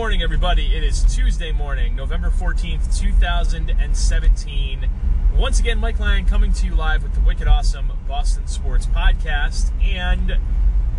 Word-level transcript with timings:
morning, 0.00 0.22
everybody. 0.22 0.74
It 0.74 0.82
is 0.82 1.04
Tuesday 1.14 1.52
morning, 1.52 1.94
November 1.94 2.30
14th, 2.30 2.98
2017. 2.98 4.88
Once 5.36 5.60
again, 5.60 5.78
Mike 5.78 6.00
Lyon 6.00 6.24
coming 6.24 6.54
to 6.54 6.64
you 6.64 6.74
live 6.74 7.02
with 7.02 7.12
the 7.12 7.20
Wicked 7.20 7.46
Awesome 7.46 7.92
Boston 8.08 8.46
Sports 8.46 8.86
Podcast. 8.86 9.70
And 9.82 10.38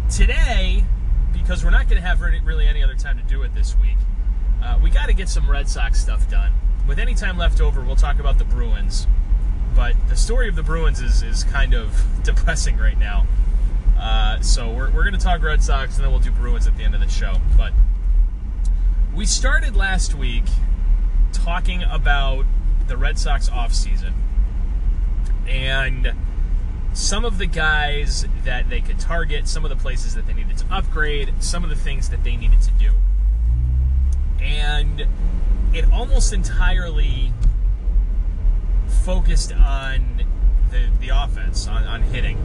today, 0.07 0.85
because 1.33 1.63
we're 1.63 1.71
not 1.71 1.89
going 1.89 1.99
to 1.99 2.07
have 2.07 2.21
really 2.21 2.67
any 2.67 2.83
other 2.83 2.93
time 2.93 3.17
to 3.17 3.23
do 3.23 3.41
it 3.41 3.55
this 3.55 3.75
week, 3.79 3.97
uh, 4.61 4.77
we 4.79 4.91
got 4.91 5.07
to 5.07 5.13
get 5.13 5.29
some 5.29 5.49
Red 5.49 5.67
Sox 5.67 5.99
stuff 5.99 6.29
done. 6.29 6.53
With 6.87 6.99
any 6.99 7.15
time 7.15 7.39
left 7.39 7.59
over, 7.59 7.81
we'll 7.81 7.95
talk 7.95 8.19
about 8.19 8.37
the 8.37 8.45
Bruins. 8.45 9.07
But 9.75 9.95
the 10.09 10.15
story 10.15 10.47
of 10.47 10.55
the 10.55 10.61
Bruins 10.61 11.01
is, 11.01 11.23
is 11.23 11.43
kind 11.43 11.73
of 11.73 12.05
depressing 12.23 12.77
right 12.77 12.99
now. 12.99 13.25
Uh, 13.97 14.41
so 14.41 14.69
we're, 14.69 14.91
we're 14.91 15.03
going 15.03 15.17
to 15.17 15.19
talk 15.19 15.41
Red 15.41 15.63
Sox 15.63 15.95
and 15.95 16.05
then 16.05 16.11
we'll 16.11 16.21
do 16.21 16.29
Bruins 16.29 16.67
at 16.67 16.77
the 16.77 16.83
end 16.83 16.93
of 16.93 17.01
the 17.01 17.09
show. 17.09 17.37
But 17.57 17.73
we 19.15 19.25
started 19.25 19.75
last 19.75 20.15
week 20.15 20.45
talking 21.33 21.83
about 21.83 22.45
the 22.87 22.95
Red 22.95 23.19
Sox 23.19 23.49
offseason 23.49 24.13
and 25.47 26.13
some 26.93 27.25
of 27.25 27.37
the 27.37 27.45
guys 27.45 28.25
that 28.45 28.69
they 28.69 28.79
could 28.79 28.99
target, 28.99 29.47
some 29.47 29.65
of 29.65 29.69
the 29.69 29.75
places 29.75 30.15
that 30.15 30.27
they 30.27 30.33
needed 30.33 30.57
to 30.57 30.65
upgrade, 30.71 31.33
some 31.39 31.63
of 31.63 31.69
the 31.69 31.75
things 31.75 32.09
that 32.09 32.23
they 32.23 32.35
needed 32.35 32.61
to 32.61 32.71
do. 32.71 32.91
And 34.41 35.07
it 35.73 35.91
almost 35.91 36.33
entirely 36.33 37.33
focused 39.03 39.53
on 39.53 40.23
the, 40.69 40.89
the 40.99 41.09
offense, 41.09 41.67
on, 41.67 41.83
on 41.83 42.01
hitting. 42.03 42.37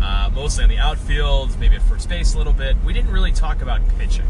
Uh, 0.00 0.30
mostly 0.34 0.64
on 0.64 0.70
the 0.70 0.78
outfield, 0.78 1.58
maybe 1.58 1.76
at 1.76 1.82
first 1.82 2.08
base 2.08 2.34
a 2.34 2.38
little 2.38 2.52
bit. 2.52 2.76
We 2.84 2.92
didn't 2.92 3.10
really 3.10 3.32
talk 3.32 3.60
about 3.60 3.80
pitching. 3.98 4.26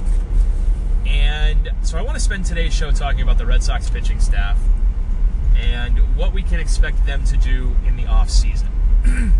And 1.06 1.70
so 1.82 1.98
I 1.98 2.02
want 2.02 2.16
to 2.16 2.20
spend 2.20 2.44
today's 2.44 2.74
show 2.74 2.90
talking 2.90 3.22
about 3.22 3.38
the 3.38 3.46
Red 3.46 3.62
Sox 3.62 3.88
pitching 3.88 4.20
staff 4.20 4.58
and 5.56 5.98
what 6.16 6.32
we 6.32 6.42
can 6.42 6.60
expect 6.60 7.04
them 7.06 7.24
to 7.24 7.36
do 7.36 7.76
in 7.86 7.96
the 7.96 8.04
offseason. 8.04 8.68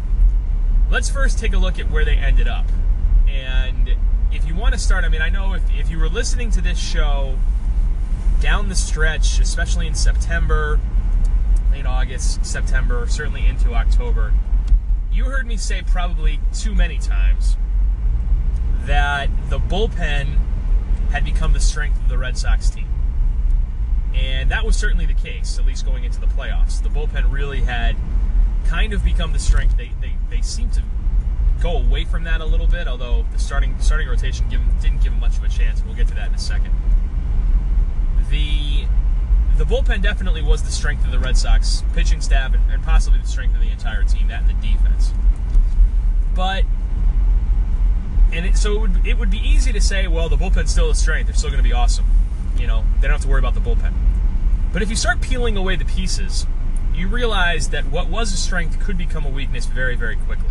Let's 0.90 1.08
first 1.08 1.38
take 1.38 1.52
a 1.52 1.58
look 1.58 1.78
at 1.78 1.90
where 1.90 2.04
they 2.04 2.16
ended 2.16 2.48
up. 2.48 2.66
And 3.28 3.96
if 4.32 4.46
you 4.46 4.54
want 4.54 4.74
to 4.74 4.80
start, 4.80 5.04
I 5.04 5.08
mean, 5.08 5.22
I 5.22 5.28
know 5.28 5.54
if, 5.54 5.62
if 5.70 5.90
you 5.90 5.98
were 5.98 6.08
listening 6.08 6.50
to 6.52 6.60
this 6.60 6.78
show 6.78 7.38
down 8.40 8.68
the 8.68 8.74
stretch, 8.74 9.38
especially 9.38 9.86
in 9.86 9.94
September, 9.94 10.80
late 11.70 11.86
August, 11.86 12.44
September, 12.44 13.06
certainly 13.06 13.46
into 13.46 13.74
October, 13.74 14.32
you 15.12 15.24
heard 15.24 15.46
me 15.46 15.56
say 15.56 15.82
probably 15.82 16.40
too 16.52 16.74
many 16.74 16.98
times 16.98 17.56
that 18.84 19.28
the 19.48 19.58
bullpen 19.58 20.38
had 21.10 21.24
become 21.24 21.52
the 21.52 21.60
strength 21.60 21.98
of 21.98 22.08
the 22.08 22.18
Red 22.18 22.38
Sox 22.38 22.70
team. 22.70 22.88
And 24.14 24.50
that 24.50 24.64
was 24.64 24.76
certainly 24.76 25.06
the 25.06 25.14
case, 25.14 25.58
at 25.58 25.66
least 25.66 25.84
going 25.84 26.04
into 26.04 26.20
the 26.20 26.26
playoffs. 26.26 26.82
The 26.82 26.88
bullpen 26.88 27.30
really 27.30 27.62
had 27.62 27.96
kind 28.66 28.92
of 28.92 29.04
become 29.04 29.32
the 29.32 29.38
strength. 29.38 29.76
They, 29.76 29.92
they, 30.00 30.14
they 30.28 30.42
seemed 30.42 30.72
to 30.74 30.82
go 31.60 31.76
away 31.76 32.04
from 32.04 32.24
that 32.24 32.40
a 32.40 32.44
little 32.44 32.66
bit, 32.66 32.88
although 32.88 33.24
the 33.32 33.38
starting 33.38 33.78
starting 33.80 34.08
rotation 34.08 34.48
give, 34.48 34.60
didn't 34.80 35.02
give 35.02 35.12
them 35.12 35.20
much 35.20 35.36
of 35.36 35.44
a 35.44 35.48
chance. 35.48 35.82
We'll 35.84 35.94
get 35.94 36.08
to 36.08 36.14
that 36.14 36.28
in 36.28 36.34
a 36.34 36.38
second. 36.38 36.74
The 38.30 38.86
the 39.56 39.64
bullpen 39.64 40.00
definitely 40.00 40.40
was 40.40 40.62
the 40.62 40.70
strength 40.70 41.04
of 41.04 41.10
the 41.10 41.18
Red 41.18 41.36
Sox 41.36 41.82
pitching 41.92 42.22
staff 42.22 42.54
and, 42.54 42.70
and 42.70 42.82
possibly 42.82 43.20
the 43.20 43.28
strength 43.28 43.54
of 43.54 43.60
the 43.60 43.68
entire 43.68 44.04
team, 44.04 44.28
that 44.28 44.42
and 44.42 44.50
the 44.50 44.66
defense. 44.66 45.12
But 46.34 46.64
and 48.32 48.46
it, 48.46 48.56
so 48.56 48.72
it 48.74 48.80
would 48.80 49.06
it 49.06 49.18
would 49.18 49.30
be 49.30 49.38
easy 49.38 49.72
to 49.72 49.80
say, 49.80 50.06
well, 50.06 50.28
the 50.28 50.36
bullpen's 50.36 50.70
still 50.70 50.90
a 50.90 50.94
strength; 50.94 51.26
they're 51.26 51.36
still 51.36 51.50
going 51.50 51.62
to 51.62 51.68
be 51.68 51.72
awesome. 51.72 52.06
You 52.56 52.66
know, 52.66 52.84
they 53.00 53.08
don't 53.08 53.12
have 53.12 53.22
to 53.22 53.28
worry 53.28 53.38
about 53.38 53.54
the 53.54 53.60
bullpen. 53.60 53.92
But 54.72 54.82
if 54.82 54.90
you 54.90 54.96
start 54.96 55.20
peeling 55.20 55.56
away 55.56 55.76
the 55.76 55.84
pieces, 55.84 56.46
you 56.94 57.08
realize 57.08 57.70
that 57.70 57.86
what 57.86 58.08
was 58.08 58.32
a 58.32 58.36
strength 58.36 58.78
could 58.78 58.96
become 58.96 59.24
a 59.24 59.30
weakness 59.30 59.66
very, 59.66 59.96
very 59.96 60.16
quickly. 60.16 60.50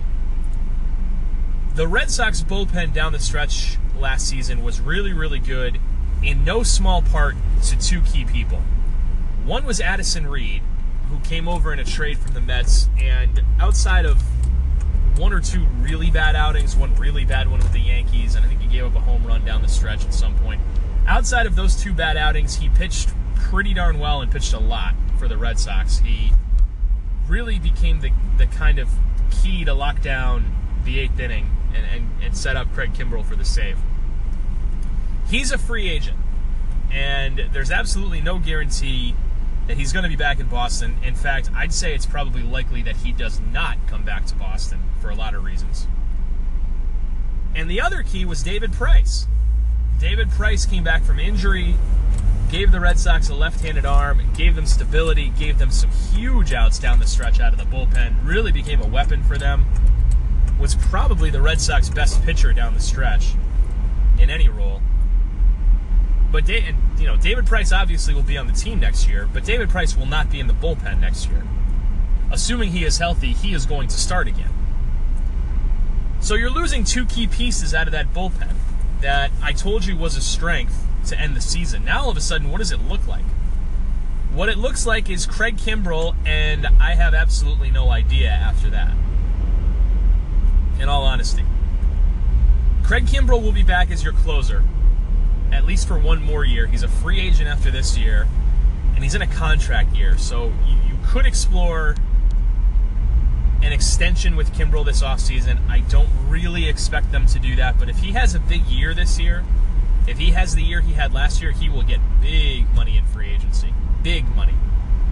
The 1.76 1.88
Red 1.88 2.12
Sox 2.12 2.42
bullpen 2.42 2.94
down 2.94 3.14
the 3.14 3.20
stretch 3.20 3.78
last 3.98 4.28
season 4.28 4.64
was 4.64 4.82
really, 4.82 5.14
really 5.14 5.40
good, 5.40 5.80
in 6.24 6.44
no 6.44 6.64
small 6.64 7.02
part 7.02 7.36
to 7.64 7.78
two 7.80 8.02
key 8.02 8.26
people. 8.26 8.62
One 9.46 9.66
was 9.66 9.80
Addison 9.80 10.28
Reed, 10.28 10.62
who 11.10 11.20
came 11.20 11.48
over 11.48 11.72
in 11.72 11.80
a 11.80 11.86
trade 11.86 12.18
from 12.18 12.34
the 12.34 12.42
Mets, 12.42 12.90
and 13.00 13.42
outside 13.60 14.06
of 14.06 14.22
one 15.20 15.34
or 15.34 15.42
two 15.42 15.66
really 15.82 16.10
bad 16.10 16.36
outings, 16.36 16.78
one 16.78 16.96
really 16.96 17.26
bad 17.26 17.50
one 17.50 17.60
with 17.60 17.74
the 17.74 17.80
Yankees, 17.80 18.36
and 18.36 18.46
I 18.46 18.48
think 18.48 18.62
he 18.62 18.68
gave 18.68 18.86
up 18.86 18.96
a 18.96 19.02
home 19.02 19.26
run 19.28 19.44
down 19.44 19.62
the 19.62 19.68
stretch 19.68 20.06
at 20.06 20.14
some 20.14 20.34
point. 20.40 20.62
Outside 21.06 21.46
of 21.46 21.56
those 21.56 21.76
two 21.76 21.94
bad 21.94 22.16
outings, 22.16 22.56
he 22.56 22.70
pitched 22.70 23.10
pretty 23.36 23.74
darn 23.74 24.00
well 24.00 24.22
and 24.22 24.32
pitched 24.32 24.54
a 24.54 24.60
lot 24.60 24.96
for 25.18 25.28
the 25.28 25.38
Red 25.38 25.60
Sox. 25.60 26.00
He 26.00 26.32
really 27.28 27.60
became 27.60 28.00
the, 28.00 28.12
the 28.38 28.48
kind 28.48 28.80
of 28.80 28.90
key 29.30 29.66
to 29.66 29.74
lock 29.74 30.02
down 30.02 30.56
the 30.86 31.00
eighth 31.00 31.20
inning 31.20 31.50
and, 31.76 31.86
and, 31.86 32.24
and 32.24 32.38
set 32.38 32.56
up 32.56 32.72
Craig 32.74 32.94
Kimbrel 32.94 33.26
for 33.26 33.36
the 33.36 33.46
save. 33.46 33.78
He's 35.28 35.52
a 35.52 35.58
free 35.58 35.90
agent, 35.90 36.18
and 36.92 37.46
there's 37.52 37.72
absolutely 37.72 38.22
no 38.22 38.40
guarantee 38.40 39.16
that 39.70 39.78
he's 39.78 39.94
going 39.94 40.02
to 40.02 40.10
be 40.10 40.16
back 40.16 40.40
in 40.40 40.48
Boston. 40.48 40.98
In 41.04 41.14
fact, 41.14 41.52
I'd 41.56 41.72
say 41.72 41.94
it's 41.94 42.08
probably 42.08 42.42
likely 42.42 42.82
that 42.82 42.96
he 42.96 43.12
does 43.12 43.40
not 43.40 43.78
come 43.86 44.02
back 44.02 44.26
to 44.26 44.34
Boston 44.34 44.82
for 45.00 45.12
a 45.12 45.16
lot 45.16 45.36
of 45.36 45.44
reasons. 45.44 45.86
And 47.54 47.70
the 47.70 47.80
other 47.80 48.02
key 48.02 48.26
was 48.26 48.42
David 48.42 48.74
Price. 48.74 49.28
David 50.00 50.32
Price 50.32 50.66
came 50.66 50.84
back 50.84 51.04
from 51.04 51.20
injury, 51.20 51.76
gave 52.50 52.72
the 52.72 52.80
Red 52.80 52.98
Sox 52.98 53.30
a 53.30 53.36
left 53.36 53.62
handed 53.62 53.86
arm, 53.86 54.34
gave 54.34 54.56
them 54.56 54.66
stability, 54.66 55.32
gave 55.38 55.60
them 55.60 55.70
some 55.70 55.92
huge 55.92 56.52
outs 56.52 56.80
down 56.80 56.98
the 56.98 57.06
stretch 57.06 57.40
out 57.40 57.54
of 57.54 57.60
the 57.60 57.66
bullpen, 57.66 58.16
really 58.26 58.52
became 58.52 58.82
a 58.82 58.88
weapon 58.88 59.22
for 59.24 59.38
them. 59.38 59.68
Was 60.60 60.74
probably 60.74 61.30
the 61.30 61.44
Red 61.44 61.62
Sox 61.62 61.90
best 61.90 62.24
pitcher 62.24 62.54
down 62.54 62.74
the 62.74 62.80
stretch 62.80 63.36
in 64.18 64.32
any 64.32 64.50
role. 64.50 64.82
But 66.32 66.50
and, 66.50 66.78
you 67.00 67.08
know, 67.08 67.18
David 67.18 67.48
Price 67.48 67.72
obviously 67.72 68.14
will 68.14 68.22
be 68.22 68.38
on 68.38 68.48
the 68.48 68.54
team 68.54 68.80
next 68.80 69.08
year, 69.08 69.28
but 69.32 69.44
David 69.44 69.70
Price 69.70 69.96
will 69.96 70.06
not 70.06 70.30
be 70.30 70.40
in 70.40 70.48
the 70.48 70.54
bullpen 70.54 71.00
next 71.00 71.28
year. 71.28 71.44
Assuming 72.32 72.72
he 72.72 72.84
is 72.84 73.00
healthy, 73.00 73.34
he 73.34 73.54
is 73.54 73.66
going 73.66 73.88
to 73.88 73.98
start 73.98 74.28
again. 74.28 74.52
So 76.20 76.36
you're 76.36 76.52
losing 76.52 76.84
two 76.84 77.06
key 77.06 77.28
pieces 77.28 77.74
out 77.74 77.88
of 77.88 77.94
that 77.94 78.14
bullpen 78.14 78.54
that 79.02 79.32
I 79.42 79.54
told 79.54 79.86
you 79.86 79.98
was 79.98 80.16
a 80.16 80.22
strength 80.22 80.86
to 81.08 81.20
end 81.20 81.36
the 81.36 81.42
season. 81.42 81.86
Now 81.86 82.04
all 82.04 82.10
of 82.10 82.18
a 82.18 82.22
sudden, 82.22 82.52
what 82.52 82.60
does 82.60 82.72
it 82.72 82.82
look 82.82 83.08
like? 83.08 83.26
What 84.34 84.50
it 84.50 84.58
looks 84.58 84.86
like 84.86 85.10
is 85.10 85.26
Craig 85.26 85.58
Kimbrel, 85.58 86.16
and 86.26 86.68
I 86.80 86.94
have 86.94 87.16
absolutely 87.16 87.72
no 87.72 87.90
idea 87.90 88.30
after 88.30 88.70
that. 88.70 88.94
In 90.80 90.88
all 90.88 91.04
honesty. 91.04 91.44
Craig 92.84 93.06
Kimbrel 93.06 93.42
will 93.42 93.52
be 93.52 93.64
back 93.64 93.90
as 93.90 94.04
your 94.04 94.14
closer 94.14 94.64
at 95.52 95.66
least 95.66 95.88
for 95.88 95.98
one 95.98 96.22
more 96.22 96.46
year. 96.46 96.68
He's 96.68 96.84
a 96.84 96.88
free 96.88 97.20
agent 97.20 97.48
after 97.50 97.72
this 97.72 97.98
year, 97.98 98.28
and 98.96 99.04
he's 99.04 99.16
in 99.16 99.22
a 99.22 99.28
contract 99.28 99.96
year. 99.96 100.18
So 100.18 100.54
you, 100.66 100.76
you 100.88 100.98
could 101.08 101.26
explore 101.26 101.96
an 103.62 103.74
extension 103.74 104.36
with 104.36 104.54
Kimbrel 104.54 104.86
this 104.86 105.02
offseason. 105.02 105.60
I 105.70 105.80
don't 105.80 106.10
really 106.28 106.68
expect 106.68 107.12
them 107.12 107.26
to 107.28 107.40
do 107.40 107.56
that, 107.58 107.78
but 107.78 107.90
if 107.90 108.00
he 108.00 108.14
has 108.14 108.36
a 108.36 108.40
big 108.40 108.66
year 108.68 108.94
this 108.94 109.20
year, 109.20 109.44
if 110.08 110.18
he 110.18 110.32
has 110.32 110.56
the 110.56 110.64
year 110.64 110.82
he 110.82 110.94
had 110.94 111.14
last 111.14 111.42
year, 111.42 111.52
he 111.52 111.70
will 111.70 111.84
get 111.84 112.00
big 112.22 112.70
money 112.74 112.98
in 112.98 113.06
free 113.06 113.30
agency. 113.30 113.74
Big 114.02 114.28
money. 114.36 114.56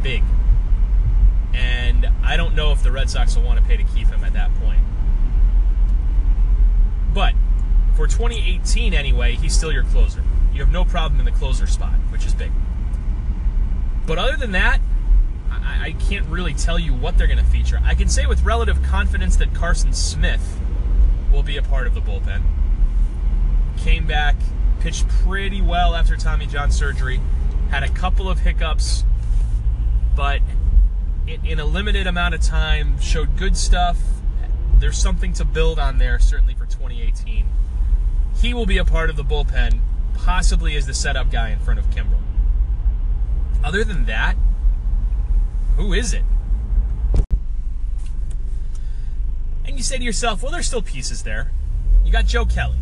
Big. 0.01 0.23
And 1.53 2.09
I 2.23 2.37
don't 2.37 2.55
know 2.55 2.71
if 2.71 2.83
the 2.83 2.91
Red 2.91 3.09
Sox 3.09 3.35
will 3.35 3.43
want 3.43 3.59
to 3.59 3.65
pay 3.65 3.77
to 3.77 3.83
keep 3.83 4.07
him 4.07 4.23
at 4.23 4.33
that 4.33 4.53
point. 4.61 4.79
But 7.13 7.33
for 7.95 8.07
2018 8.07 8.93
anyway, 8.93 9.35
he's 9.35 9.55
still 9.55 9.71
your 9.71 9.83
closer. 9.83 10.23
You 10.57 10.63
have 10.63 10.73
no 10.73 10.85
problem 10.85 11.19
in 11.19 11.25
the 11.27 11.31
closer 11.31 11.67
spot, 11.67 11.93
which 12.09 12.25
is 12.25 12.33
big. 12.33 12.51
But 14.07 14.17
other 14.17 14.35
than 14.35 14.53
that, 14.53 14.81
I, 15.51 15.89
I 15.89 15.91
can't 15.91 16.25
really 16.25 16.55
tell 16.55 16.79
you 16.79 16.95
what 16.95 17.15
they're 17.15 17.27
going 17.27 17.37
to 17.37 17.45
feature. 17.45 17.79
I 17.83 17.93
can 17.93 18.09
say 18.09 18.25
with 18.25 18.41
relative 18.41 18.81
confidence 18.81 19.35
that 19.35 19.53
Carson 19.53 19.93
Smith 19.93 20.59
will 21.31 21.43
be 21.43 21.57
a 21.57 21.61
part 21.61 21.85
of 21.85 21.93
the 21.93 22.01
bullpen. 22.01 22.41
Came 23.77 24.07
back, 24.07 24.35
pitched 24.79 25.07
pretty 25.07 25.61
well 25.61 25.93
after 25.93 26.15
Tommy 26.15 26.47
John 26.47 26.71
surgery, 26.71 27.21
had 27.69 27.83
a 27.83 27.89
couple 27.89 28.27
of 28.27 28.39
hiccups, 28.39 29.03
but 30.15 30.41
in, 31.27 31.45
in 31.45 31.59
a 31.59 31.65
limited 31.65 32.07
amount 32.07 32.33
of 32.33 32.41
time, 32.41 32.99
showed 32.99 33.37
good 33.37 33.55
stuff. 33.55 33.99
There's 34.79 34.97
something 34.97 35.33
to 35.33 35.45
build 35.45 35.77
on 35.77 35.99
there, 35.99 36.17
certainly 36.17 36.55
for 36.55 36.65
2018 36.65 37.45
he 38.41 38.53
will 38.53 38.65
be 38.65 38.77
a 38.77 38.85
part 38.85 39.09
of 39.09 39.15
the 39.15 39.23
bullpen, 39.23 39.79
possibly 40.17 40.75
is 40.75 40.85
the 40.85 40.93
setup 40.93 41.31
guy 41.31 41.49
in 41.49 41.59
front 41.59 41.79
of 41.79 41.89
Kimbrel. 41.89 42.21
Other 43.63 43.83
than 43.83 44.05
that, 44.05 44.35
who 45.75 45.93
is 45.93 46.13
it? 46.13 46.23
And 49.65 49.77
you 49.77 49.83
say 49.83 49.97
to 49.97 50.03
yourself, 50.03 50.41
well, 50.41 50.51
there's 50.51 50.67
still 50.67 50.81
pieces 50.81 51.23
there. 51.23 51.51
You 52.03 52.11
got 52.11 52.25
Joe 52.25 52.45
Kelly. 52.45 52.77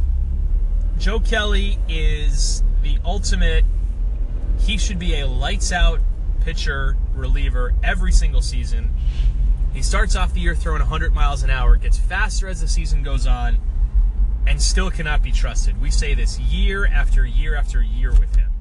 Joe 0.97 1.19
Kelly 1.19 1.77
is 1.89 2.63
the 2.83 2.97
ultimate. 3.03 3.65
He 4.59 4.77
should 4.77 4.99
be 4.99 5.19
a 5.19 5.27
lights 5.27 5.71
out 5.71 5.99
pitcher 6.41 6.95
reliever 7.13 7.73
every 7.83 8.11
single 8.11 8.41
season. 8.41 8.93
He 9.73 9.81
starts 9.81 10.15
off 10.15 10.33
the 10.33 10.39
year 10.39 10.55
throwing 10.55 10.79
100 10.79 11.13
miles 11.13 11.43
an 11.43 11.49
hour, 11.49 11.75
gets 11.75 11.97
faster 11.97 12.47
as 12.47 12.61
the 12.61 12.67
season 12.67 13.03
goes 13.03 13.27
on, 13.27 13.57
and 14.47 14.61
still 14.61 14.91
cannot 14.91 15.23
be 15.23 15.31
trusted. 15.31 15.81
We 15.81 15.91
say 15.91 16.13
this 16.13 16.39
year 16.39 16.85
after 16.85 17.25
year 17.25 17.55
after 17.55 17.81
year 17.81 18.11
with 18.11 18.35
him. 18.35 18.51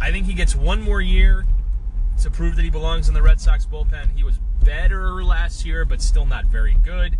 I 0.00 0.10
think 0.12 0.26
he 0.26 0.34
gets 0.34 0.54
one 0.54 0.80
more 0.80 1.00
year 1.00 1.44
to 2.22 2.30
prove 2.30 2.56
that 2.56 2.62
he 2.62 2.70
belongs 2.70 3.08
in 3.08 3.14
the 3.14 3.22
Red 3.22 3.40
Sox 3.40 3.66
bullpen. 3.66 4.16
He 4.16 4.24
was 4.24 4.38
better 4.64 5.22
last 5.24 5.64
year, 5.64 5.84
but 5.84 6.02
still 6.02 6.26
not 6.26 6.44
very 6.46 6.74
good. 6.84 7.16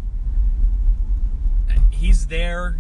He's 1.90 2.26
there. 2.28 2.78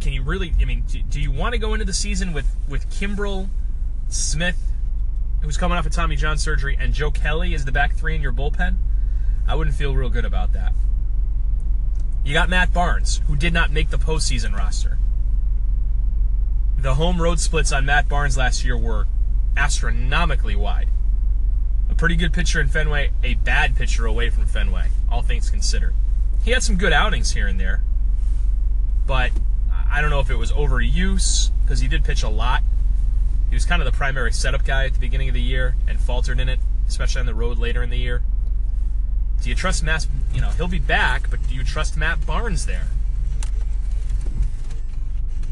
Can 0.00 0.12
you 0.12 0.22
really? 0.22 0.52
I 0.60 0.64
mean, 0.64 0.82
do, 0.88 1.00
do 1.02 1.20
you 1.20 1.30
want 1.30 1.52
to 1.52 1.58
go 1.58 1.74
into 1.74 1.84
the 1.84 1.92
season 1.92 2.32
with 2.32 2.56
with 2.68 2.90
Kimbrel, 2.90 3.48
Smith, 4.08 4.58
who's 5.42 5.56
coming 5.56 5.78
off 5.78 5.86
of 5.86 5.92
Tommy 5.92 6.16
John 6.16 6.38
surgery, 6.38 6.76
and 6.78 6.92
Joe 6.92 7.12
Kelly 7.12 7.54
is 7.54 7.64
the 7.64 7.72
back 7.72 7.94
three 7.94 8.16
in 8.16 8.20
your 8.20 8.32
bullpen? 8.32 8.76
I 9.46 9.54
wouldn't 9.54 9.76
feel 9.76 9.94
real 9.94 10.08
good 10.08 10.24
about 10.24 10.52
that. 10.54 10.72
You 12.24 12.32
got 12.32 12.48
Matt 12.48 12.72
Barnes, 12.72 13.20
who 13.26 13.34
did 13.34 13.52
not 13.52 13.72
make 13.72 13.90
the 13.90 13.98
postseason 13.98 14.56
roster. 14.56 14.98
The 16.78 16.94
home 16.94 17.20
road 17.20 17.40
splits 17.40 17.72
on 17.72 17.84
Matt 17.84 18.08
Barnes 18.08 18.36
last 18.36 18.64
year 18.64 18.76
were 18.76 19.06
astronomically 19.56 20.54
wide. 20.54 20.88
A 21.90 21.94
pretty 21.94 22.16
good 22.16 22.32
pitcher 22.32 22.60
in 22.60 22.68
Fenway, 22.68 23.10
a 23.22 23.34
bad 23.34 23.76
pitcher 23.76 24.06
away 24.06 24.30
from 24.30 24.46
Fenway, 24.46 24.88
all 25.10 25.22
things 25.22 25.50
considered. 25.50 25.94
He 26.44 26.52
had 26.52 26.62
some 26.62 26.76
good 26.76 26.92
outings 26.92 27.32
here 27.32 27.46
and 27.46 27.58
there, 27.58 27.82
but 29.06 29.32
I 29.90 30.00
don't 30.00 30.10
know 30.10 30.20
if 30.20 30.30
it 30.30 30.36
was 30.36 30.52
overuse 30.52 31.50
because 31.62 31.80
he 31.80 31.88
did 31.88 32.04
pitch 32.04 32.22
a 32.22 32.28
lot. 32.28 32.62
He 33.48 33.54
was 33.54 33.66
kind 33.66 33.82
of 33.82 33.86
the 33.86 33.96
primary 33.96 34.32
setup 34.32 34.64
guy 34.64 34.86
at 34.86 34.94
the 34.94 35.00
beginning 35.00 35.28
of 35.28 35.34
the 35.34 35.42
year 35.42 35.76
and 35.86 36.00
faltered 36.00 36.40
in 36.40 36.48
it, 36.48 36.60
especially 36.88 37.20
on 37.20 37.26
the 37.26 37.34
road 37.34 37.58
later 37.58 37.82
in 37.82 37.90
the 37.90 37.98
year. 37.98 38.22
Do 39.42 39.48
you 39.48 39.56
trust 39.56 39.82
Matt? 39.82 40.06
You 40.32 40.40
know, 40.40 40.50
he'll 40.50 40.68
be 40.68 40.78
back, 40.78 41.28
but 41.28 41.46
do 41.48 41.54
you 41.54 41.64
trust 41.64 41.96
Matt 41.96 42.24
Barnes 42.24 42.66
there? 42.66 42.86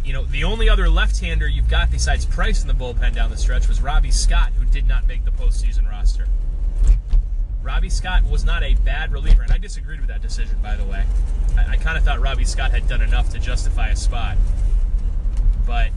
You 0.04 0.12
know, 0.12 0.24
the 0.24 0.44
only 0.44 0.68
other 0.68 0.88
left-hander 0.88 1.48
you've 1.48 1.68
got 1.68 1.90
besides 1.90 2.24
Price 2.24 2.62
in 2.62 2.68
the 2.68 2.74
bullpen 2.74 3.14
down 3.14 3.30
the 3.30 3.36
stretch 3.36 3.68
was 3.68 3.82
Robbie 3.82 4.12
Scott, 4.12 4.52
who 4.56 4.64
did 4.64 4.86
not 4.86 5.08
make 5.08 5.24
the 5.24 5.32
postseason 5.32 5.90
roster. 5.90 6.26
Robbie 7.62 7.90
Scott 7.90 8.24
was 8.24 8.44
not 8.44 8.62
a 8.62 8.74
bad 8.74 9.12
reliever, 9.12 9.42
and 9.42 9.52
I 9.52 9.58
disagreed 9.58 10.00
with 10.00 10.08
that 10.08 10.22
decision, 10.22 10.56
by 10.62 10.76
the 10.76 10.84
way. 10.84 11.04
I, 11.58 11.72
I 11.72 11.76
kind 11.76 11.98
of 11.98 12.04
thought 12.04 12.20
Robbie 12.20 12.44
Scott 12.44 12.70
had 12.70 12.88
done 12.88 13.02
enough 13.02 13.30
to 13.30 13.38
justify 13.40 13.88
a 13.88 13.96
spot, 13.96 14.36
but 15.66 15.90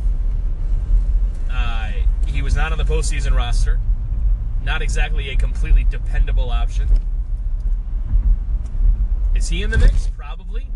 uh, 1.51 1.91
he 2.27 2.41
was 2.41 2.55
not 2.55 2.71
on 2.71 2.79
the 2.79 2.83
postseason 2.83 3.35
roster. 3.35 3.79
Not 4.63 4.81
exactly 4.81 5.29
a 5.29 5.35
completely 5.35 5.83
dependable 5.83 6.49
option. 6.49 6.89
Is 9.43 9.49
he 9.49 9.61
in 9.61 9.71
the 9.71 9.77
mix? 9.77 10.09
Probably. 10.15 10.69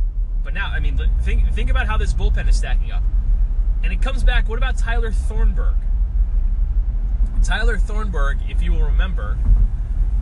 But 0.44 0.54
now, 0.54 0.68
I 0.68 0.82
mean, 0.82 1.00
think 1.22 1.50
think 1.54 1.70
about 1.70 1.88
how 1.88 1.96
this 1.96 2.14
bullpen 2.14 2.50
is 2.50 2.58
stacking 2.58 2.92
up. 2.92 3.02
And 3.82 3.94
it 3.94 4.02
comes 4.02 4.26
back. 4.26 4.50
What 4.50 4.58
about 4.58 4.78
Tyler 4.78 5.10
Thornburg? 5.10 5.76
Tyler 7.46 7.78
Thornburg, 7.78 8.40
if 8.50 8.62
you 8.62 8.74
will 8.74 8.84
remember, 8.84 9.38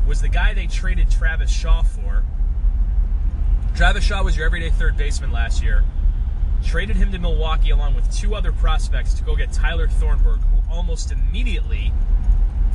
was 0.05 0.21
the 0.21 0.29
guy 0.29 0.53
they 0.53 0.67
traded 0.67 1.09
Travis 1.09 1.49
Shaw 1.49 1.81
for. 1.81 2.23
Travis 3.75 4.03
Shaw 4.03 4.23
was 4.23 4.37
your 4.37 4.45
everyday 4.45 4.69
third 4.69 4.95
baseman 4.95 5.31
last 5.31 5.63
year. 5.63 5.83
Traded 6.63 6.97
him 6.97 7.11
to 7.13 7.17
Milwaukee 7.17 7.71
along 7.71 7.95
with 7.95 8.15
two 8.15 8.35
other 8.35 8.51
prospects 8.51 9.15
to 9.15 9.23
go 9.23 9.35
get 9.35 9.53
Tyler 9.53 9.87
Thornburg, 9.87 10.41
who 10.41 10.71
almost 10.71 11.11
immediately 11.11 11.91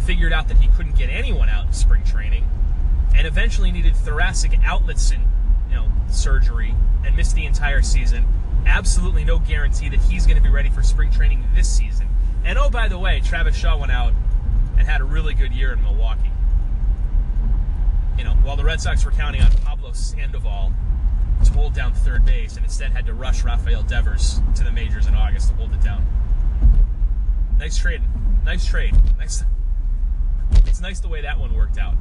figured 0.04 0.32
out 0.32 0.48
that 0.48 0.56
he 0.56 0.66
couldn't 0.76 0.96
get 0.96 1.10
anyone 1.10 1.48
out 1.48 1.66
in 1.66 1.72
spring 1.72 2.02
training 2.02 2.44
and 3.14 3.24
eventually 3.24 3.70
needed 3.70 3.94
thoracic 3.94 4.58
outlets 4.64 5.12
and 5.12 5.22
you 5.70 5.76
know 5.76 5.90
surgery 6.10 6.74
and 7.04 7.16
missed 7.16 7.34
the 7.34 7.46
entire 7.46 7.82
season. 7.82 8.26
Absolutely 8.66 9.24
no 9.24 9.38
guarantee 9.38 9.88
that 9.88 10.00
he's 10.00 10.26
going 10.26 10.36
to 10.36 10.42
be 10.42 10.50
ready 10.50 10.68
for 10.68 10.82
spring 10.82 11.10
training 11.10 11.44
this 11.54 11.68
season. 11.68 12.08
And 12.44 12.58
oh, 12.58 12.68
by 12.68 12.88
the 12.88 12.98
way, 12.98 13.20
Travis 13.20 13.56
Shaw 13.56 13.78
went 13.78 13.92
out 13.92 14.12
and 14.76 14.86
had 14.86 15.00
a 15.00 15.04
really 15.04 15.34
good 15.34 15.52
year 15.52 15.72
in 15.72 15.82
Milwaukee. 15.82 16.30
You 18.18 18.24
know, 18.24 18.34
while 18.42 18.56
the 18.56 18.64
Red 18.64 18.80
Sox 18.80 19.04
were 19.04 19.12
counting 19.12 19.42
on 19.42 19.50
Pablo 19.64 19.92
Sandoval 19.92 20.72
to 21.44 21.52
hold 21.52 21.74
down 21.74 21.94
third 21.94 22.24
base 22.24 22.56
and 22.56 22.64
instead 22.64 22.92
had 22.92 23.06
to 23.06 23.14
rush 23.14 23.44
Rafael 23.44 23.82
Devers 23.82 24.40
to 24.56 24.64
the 24.64 24.72
majors 24.72 25.06
in 25.06 25.14
August 25.14 25.48
to 25.48 25.54
hold 25.54 25.72
it 25.72 25.82
down. 25.82 26.04
Nice 27.58 27.78
trade. 27.78 28.02
Nice 28.44 28.66
trade. 28.66 28.94
Nice. 29.18 29.42
It's 30.66 30.80
nice 30.80 31.00
the 31.00 31.08
way 31.08 31.22
that 31.22 31.38
one 31.38 31.54
worked 31.54 31.78
out. 31.78 31.94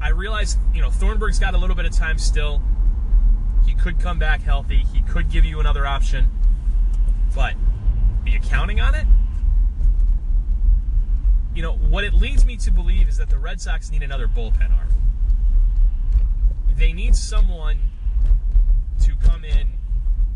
I 0.00 0.10
realize, 0.10 0.58
you 0.74 0.82
know, 0.82 0.90
Thornburg's 0.90 1.38
got 1.38 1.54
a 1.54 1.58
little 1.58 1.76
bit 1.76 1.86
of 1.86 1.92
time 1.92 2.18
still. 2.18 2.60
He 3.66 3.74
could 3.74 4.00
come 4.00 4.18
back 4.18 4.42
healthy. 4.42 4.84
He 4.92 5.02
could 5.02 5.30
give 5.30 5.44
you 5.44 5.60
another 5.60 5.86
option. 5.86 6.30
But 7.34 7.54
are 8.24 8.28
you 8.28 8.40
counting 8.40 8.80
on 8.80 8.94
it? 8.94 9.06
You 11.54 11.62
know, 11.62 11.74
what 11.74 12.04
it 12.04 12.14
leads 12.14 12.44
me 12.44 12.56
to 12.58 12.70
believe 12.70 13.08
is 13.08 13.16
that 13.18 13.30
the 13.30 13.38
Red 13.38 13.60
Sox 13.60 13.90
need 13.90 14.02
another 14.02 14.26
bullpen 14.26 14.70
arm. 14.76 14.88
They 16.76 16.92
need 16.92 17.14
someone 17.14 17.78
to 19.02 19.14
come 19.16 19.44
in, 19.44 19.74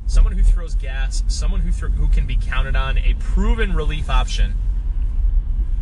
someone 0.07 0.33
who 0.33 0.43
throws 0.43 0.77
gas, 0.77 1.25
someone 1.27 1.61
who, 1.61 1.73
th- 1.73 1.99
who 1.99 2.09
can 2.09 2.27
be 2.27 2.37
counted 2.37 2.77
on, 2.77 2.99
a 2.99 3.15
proven 3.19 3.75
relief 3.75 4.09
option 4.09 4.55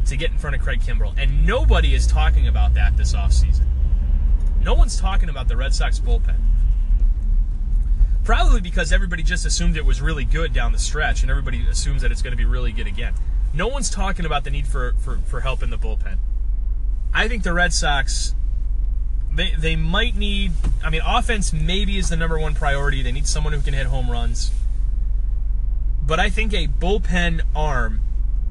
to 0.07 0.17
get 0.17 0.31
in 0.31 0.39
front 0.39 0.57
of 0.57 0.63
Craig 0.63 0.81
Kimbrel. 0.81 1.15
And 1.19 1.47
nobody 1.47 1.95
is 1.95 2.07
talking 2.07 2.49
about 2.49 2.75
that 2.75 2.97
this 2.97 3.13
offseason. 3.13 3.67
No 4.63 4.73
one's 4.73 4.99
talking 4.99 5.29
about 5.29 5.49
the 5.49 5.57
Red 5.57 5.75
Sox 5.75 6.01
bullpen. 6.01 6.46
Probably 8.27 8.61
because 8.61 8.91
everybody 8.91 9.23
just 9.23 9.47
assumed 9.47 9.77
it 9.77 9.85
was 9.85 10.03
really 10.03 10.25
good 10.25 10.53
down 10.53 10.73
the 10.73 10.81
stretch, 10.81 11.23
and 11.23 11.31
everybody 11.31 11.65
assumes 11.71 12.03
that 12.03 12.11
it's 12.11 12.23
going 12.23 12.33
to 12.33 12.37
be 12.37 12.45
really 12.45 12.73
good 12.73 12.89
again. 12.89 13.15
No 13.55 13.69
one's 13.69 13.89
talking 13.89 14.27
about 14.27 14.43
the 14.43 14.51
need 14.51 14.67
for, 14.67 14.95
for, 14.99 15.19
for 15.19 15.43
help 15.43 15.63
in 15.63 15.71
the 15.71 15.79
bullpen. 15.79 16.19
I 17.15 17.29
think 17.29 17.45
the 17.45 17.53
Red 17.53 17.73
Sox, 17.73 18.35
they, 19.33 19.53
they 19.57 19.77
might 19.77 20.17
need, 20.17 20.55
I 20.83 20.91
mean, 20.91 21.03
offense 21.07 21.53
maybe 21.53 21.99
is 21.99 22.09
the 22.09 22.17
number 22.17 22.37
one 22.37 22.57
priority. 22.57 23.01
They 23.01 23.13
need 23.13 23.29
someone 23.29 23.53
who 23.53 23.61
can 23.61 23.75
hit 23.75 23.87
home 23.87 24.11
runs. 24.11 24.51
But 26.03 26.19
I 26.19 26.29
think 26.29 26.53
a 26.53 26.67
bullpen 26.67 27.43
arm 27.55 28.01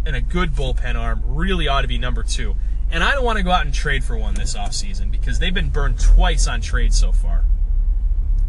and 0.05 0.15
a 0.15 0.21
good 0.21 0.51
bullpen 0.51 0.95
arm 0.95 1.21
really 1.25 1.67
ought 1.67 1.81
to 1.81 1.89
be 1.89 1.97
number 1.97 2.23
two. 2.23 2.55
And 2.89 3.03
I 3.03 3.11
don't 3.11 3.25
want 3.25 3.39
to 3.39 3.43
go 3.43 3.51
out 3.51 3.65
and 3.65 3.73
trade 3.73 4.05
for 4.05 4.17
one 4.17 4.35
this 4.35 4.55
offseason 4.55 5.11
because 5.11 5.39
they've 5.39 5.53
been 5.53 5.69
burned 5.69 5.99
twice 5.99 6.47
on 6.47 6.61
trades 6.61 6.97
so 6.97 7.11
far. 7.11 7.43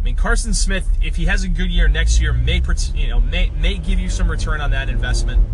I 0.07 0.09
mean, 0.09 0.15
Carson 0.15 0.55
Smith, 0.55 0.89
if 1.03 1.17
he 1.17 1.25
has 1.25 1.43
a 1.43 1.49
good 1.49 1.69
year 1.69 1.89
next 1.89 2.21
year, 2.21 2.33
may 2.33 2.63
you 2.95 3.09
know 3.09 3.19
may 3.19 3.51
may 3.51 3.77
give 3.77 3.99
you 3.99 4.09
some 4.09 4.31
return 4.31 4.61
on 4.61 4.71
that 4.71 4.89
investment. 4.89 5.45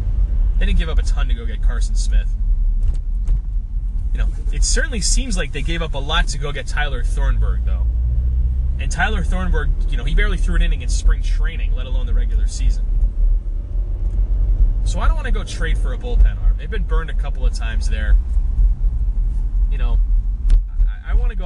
They 0.58 0.66
didn't 0.66 0.78
give 0.78 0.90
up 0.90 0.98
a 0.98 1.02
ton 1.02 1.26
to 1.28 1.32
go 1.32 1.46
get 1.46 1.62
Carson 1.62 1.94
Smith. 1.94 2.28
You 4.12 4.18
know, 4.18 4.28
it 4.52 4.62
certainly 4.62 5.00
seems 5.00 5.38
like 5.38 5.52
they 5.52 5.62
gave 5.62 5.80
up 5.80 5.94
a 5.94 5.98
lot 5.98 6.28
to 6.28 6.38
go 6.38 6.52
get 6.52 6.66
Tyler 6.66 7.02
Thornburg, 7.02 7.64
though. 7.64 7.86
And 8.78 8.92
Tyler 8.92 9.24
Thornburg, 9.24 9.70
you 9.88 9.96
know, 9.96 10.04
he 10.04 10.14
barely 10.14 10.36
threw 10.36 10.56
an 10.56 10.60
inning 10.60 10.82
in 10.82 10.90
spring 10.90 11.22
training, 11.22 11.74
let 11.74 11.86
alone 11.86 12.04
the 12.04 12.12
regular 12.12 12.46
season. 12.46 12.84
So 14.84 15.00
I 15.00 15.06
don't 15.06 15.16
want 15.16 15.28
to 15.28 15.32
go 15.32 15.44
trade 15.44 15.78
for 15.78 15.94
a 15.94 15.96
bullpen 15.96 16.38
arm. 16.42 16.58
They've 16.58 16.68
been 16.68 16.84
burned 16.84 17.08
a 17.08 17.14
couple 17.14 17.46
of 17.46 17.54
times 17.54 17.88
there 17.88 18.18
you 19.72 19.78
know, 19.78 19.98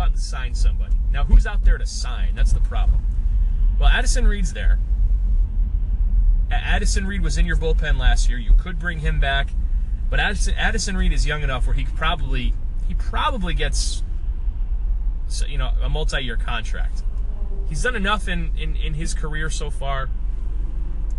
out 0.06 0.12
and 0.12 0.20
sign 0.20 0.54
somebody. 0.54 0.94
Now, 1.10 1.24
who's 1.24 1.46
out 1.46 1.64
there 1.64 1.78
to 1.78 1.86
sign? 1.86 2.34
That's 2.34 2.52
the 2.52 2.60
problem. 2.60 3.02
Well, 3.78 3.88
Addison 3.88 4.26
Reed's 4.26 4.52
there. 4.52 4.78
Addison 6.50 7.06
Reed 7.06 7.22
was 7.22 7.36
in 7.36 7.44
your 7.44 7.56
bullpen 7.56 7.98
last 7.98 8.28
year. 8.28 8.38
You 8.38 8.52
could 8.52 8.78
bring 8.78 9.00
him 9.00 9.18
back, 9.18 9.50
but 10.08 10.20
Addison, 10.20 10.54
Addison 10.54 10.96
Reed 10.96 11.12
is 11.12 11.26
young 11.26 11.42
enough 11.42 11.66
where 11.66 11.74
he 11.74 11.84
probably 11.84 12.54
he 12.86 12.94
probably 12.94 13.52
gets 13.52 14.04
you 15.48 15.58
know 15.58 15.72
a 15.82 15.88
multi-year 15.88 16.36
contract. 16.36 17.02
He's 17.68 17.82
done 17.82 17.96
enough 17.96 18.28
in, 18.28 18.52
in, 18.56 18.76
in 18.76 18.94
his 18.94 19.12
career 19.12 19.50
so 19.50 19.70
far. 19.70 20.08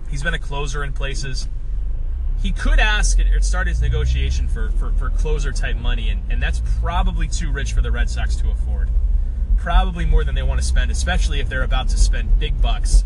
He's 0.10 0.24
been 0.24 0.34
a 0.34 0.40
closer 0.40 0.82
in 0.82 0.94
places 0.94 1.50
he 2.42 2.52
could 2.52 2.80
ask 2.80 3.20
or 3.20 3.42
start 3.42 3.68
his 3.68 3.82
negotiation 3.82 4.48
for, 4.48 4.70
for, 4.72 4.92
for 4.94 5.10
closer 5.10 5.52
type 5.52 5.76
money, 5.76 6.10
and, 6.10 6.22
and 6.30 6.42
that's 6.42 6.62
probably 6.82 7.28
too 7.28 7.52
rich 7.52 7.74
for 7.74 7.82
the 7.82 7.92
Red 7.92 8.10
Sox 8.10 8.36
to 8.38 8.50
afford. 8.50 8.90
Probably 9.58 10.06
more 10.06 10.24
than 10.24 10.36
they 10.36 10.44
want 10.44 10.62
to 10.62 10.66
spend, 10.66 10.92
especially 10.92 11.40
if 11.40 11.50
they're 11.50 11.64
about 11.64 11.90
to 11.90 11.98
spend 11.98 12.40
big 12.40 12.62
bucks 12.62 13.06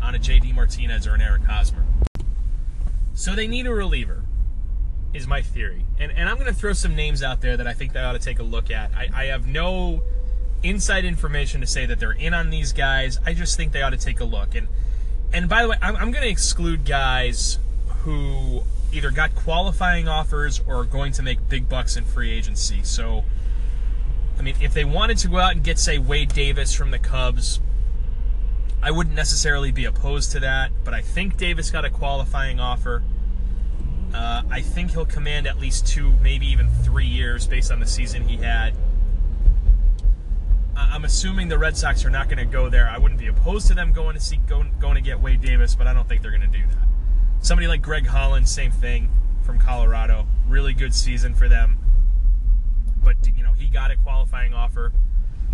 on 0.00 0.14
a 0.14 0.18
JD 0.18 0.54
Martinez 0.54 1.06
or 1.06 1.14
an 1.14 1.20
Eric 1.20 1.44
Hosmer. 1.44 1.84
So 3.14 3.34
they 3.34 3.46
need 3.46 3.66
a 3.66 3.72
reliever, 3.72 4.22
is 5.12 5.26
my 5.26 5.42
theory. 5.42 5.84
And, 5.98 6.12
and 6.12 6.28
I'm 6.28 6.36
going 6.36 6.46
to 6.46 6.54
throw 6.54 6.72
some 6.72 6.94
names 6.94 7.22
out 7.22 7.40
there 7.40 7.56
that 7.56 7.66
I 7.66 7.72
think 7.72 7.92
they 7.92 8.00
ought 8.00 8.12
to 8.12 8.18
take 8.18 8.38
a 8.38 8.44
look 8.44 8.70
at. 8.70 8.92
I, 8.94 9.08
I 9.12 9.24
have 9.26 9.46
no 9.46 10.02
inside 10.62 11.04
information 11.04 11.60
to 11.60 11.66
say 11.66 11.84
that 11.86 11.98
they're 11.98 12.12
in 12.12 12.32
on 12.32 12.50
these 12.50 12.72
guys. 12.72 13.18
I 13.26 13.34
just 13.34 13.56
think 13.56 13.72
they 13.72 13.82
ought 13.82 13.90
to 13.90 13.96
take 13.96 14.20
a 14.20 14.24
look. 14.24 14.54
And 14.54 14.68
and 15.32 15.48
by 15.48 15.62
the 15.62 15.68
way, 15.68 15.76
I'm, 15.80 15.96
I'm 15.96 16.10
going 16.10 16.24
to 16.24 16.30
exclude 16.30 16.84
guys 16.84 17.58
who 18.04 18.62
either 18.92 19.10
got 19.10 19.34
qualifying 19.34 20.08
offers 20.08 20.60
or 20.66 20.80
are 20.80 20.84
going 20.84 21.12
to 21.12 21.22
make 21.22 21.48
big 21.48 21.68
bucks 21.68 21.96
in 21.96 22.04
free 22.04 22.30
agency. 22.30 22.82
So, 22.82 23.24
I 24.38 24.42
mean, 24.42 24.54
if 24.60 24.74
they 24.74 24.84
wanted 24.84 25.18
to 25.18 25.28
go 25.28 25.38
out 25.38 25.52
and 25.52 25.64
get, 25.64 25.78
say, 25.78 25.98
Wade 25.98 26.34
Davis 26.34 26.74
from 26.74 26.90
the 26.90 26.98
Cubs, 26.98 27.60
I 28.82 28.90
wouldn't 28.90 29.14
necessarily 29.14 29.70
be 29.70 29.84
opposed 29.84 30.32
to 30.32 30.40
that, 30.40 30.72
but 30.84 30.92
I 30.92 31.00
think 31.00 31.36
Davis 31.36 31.70
got 31.70 31.84
a 31.84 31.90
qualifying 31.90 32.58
offer. 32.58 33.04
Uh, 34.12 34.42
I 34.50 34.60
think 34.60 34.90
he'll 34.90 35.06
command 35.06 35.46
at 35.46 35.58
least 35.58 35.86
two, 35.86 36.12
maybe 36.20 36.46
even 36.46 36.68
three 36.68 37.06
years 37.06 37.46
based 37.46 37.70
on 37.70 37.80
the 37.80 37.86
season 37.86 38.26
he 38.28 38.36
had. 38.36 38.74
I'm 40.76 41.04
assuming 41.04 41.48
the 41.48 41.58
Red 41.58 41.76
Sox 41.76 42.04
are 42.04 42.10
not 42.10 42.28
going 42.28 42.38
to 42.38 42.44
go 42.44 42.68
there. 42.68 42.88
I 42.88 42.98
wouldn't 42.98 43.20
be 43.20 43.28
opposed 43.28 43.68
to 43.68 43.74
them 43.74 43.92
going 43.92 44.14
to 44.14 44.20
see 44.20 44.36
going, 44.36 44.74
going 44.80 44.96
to 44.96 45.00
get 45.00 45.20
Wade 45.20 45.40
Davis, 45.40 45.74
but 45.74 45.86
I 45.86 45.94
don't 45.94 46.08
think 46.08 46.22
they're 46.22 46.30
going 46.30 46.42
to 46.42 46.58
do 46.58 46.66
that. 46.66 46.91
Somebody 47.42 47.66
like 47.66 47.82
Greg 47.82 48.06
Holland, 48.06 48.48
same 48.48 48.70
thing 48.70 49.10
from 49.42 49.58
Colorado, 49.58 50.28
really 50.48 50.72
good 50.72 50.94
season 50.94 51.34
for 51.34 51.48
them. 51.48 51.76
But 53.02 53.16
you 53.36 53.42
know 53.42 53.52
he 53.52 53.66
got 53.66 53.90
a 53.90 53.96
qualifying 53.96 54.54
offer, 54.54 54.92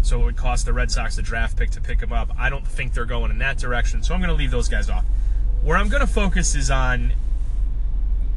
so 0.02 0.20
it 0.20 0.24
would 0.24 0.36
cost 0.36 0.66
the 0.66 0.74
Red 0.74 0.90
Sox 0.90 1.16
a 1.16 1.22
draft 1.22 1.56
pick 1.56 1.70
to 1.70 1.80
pick 1.80 2.00
him 2.00 2.12
up. 2.12 2.30
I 2.38 2.50
don't 2.50 2.66
think 2.66 2.92
they're 2.92 3.06
going 3.06 3.30
in 3.30 3.38
that 3.38 3.56
direction, 3.56 4.02
so 4.02 4.12
I'm 4.12 4.20
going 4.20 4.28
to 4.28 4.36
leave 4.36 4.50
those 4.50 4.68
guys 4.68 4.90
off. 4.90 5.06
Where 5.62 5.78
I'm 5.78 5.88
going 5.88 6.02
to 6.02 6.06
focus 6.06 6.54
is 6.54 6.70
on 6.70 7.14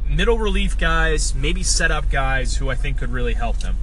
middle 0.08 0.38
relief 0.38 0.78
guys, 0.78 1.34
maybe 1.34 1.62
setup 1.62 2.10
guys 2.10 2.56
who 2.56 2.70
I 2.70 2.74
think 2.74 2.98
could 2.98 3.10
really 3.10 3.34
help 3.34 3.58
them. 3.58 3.76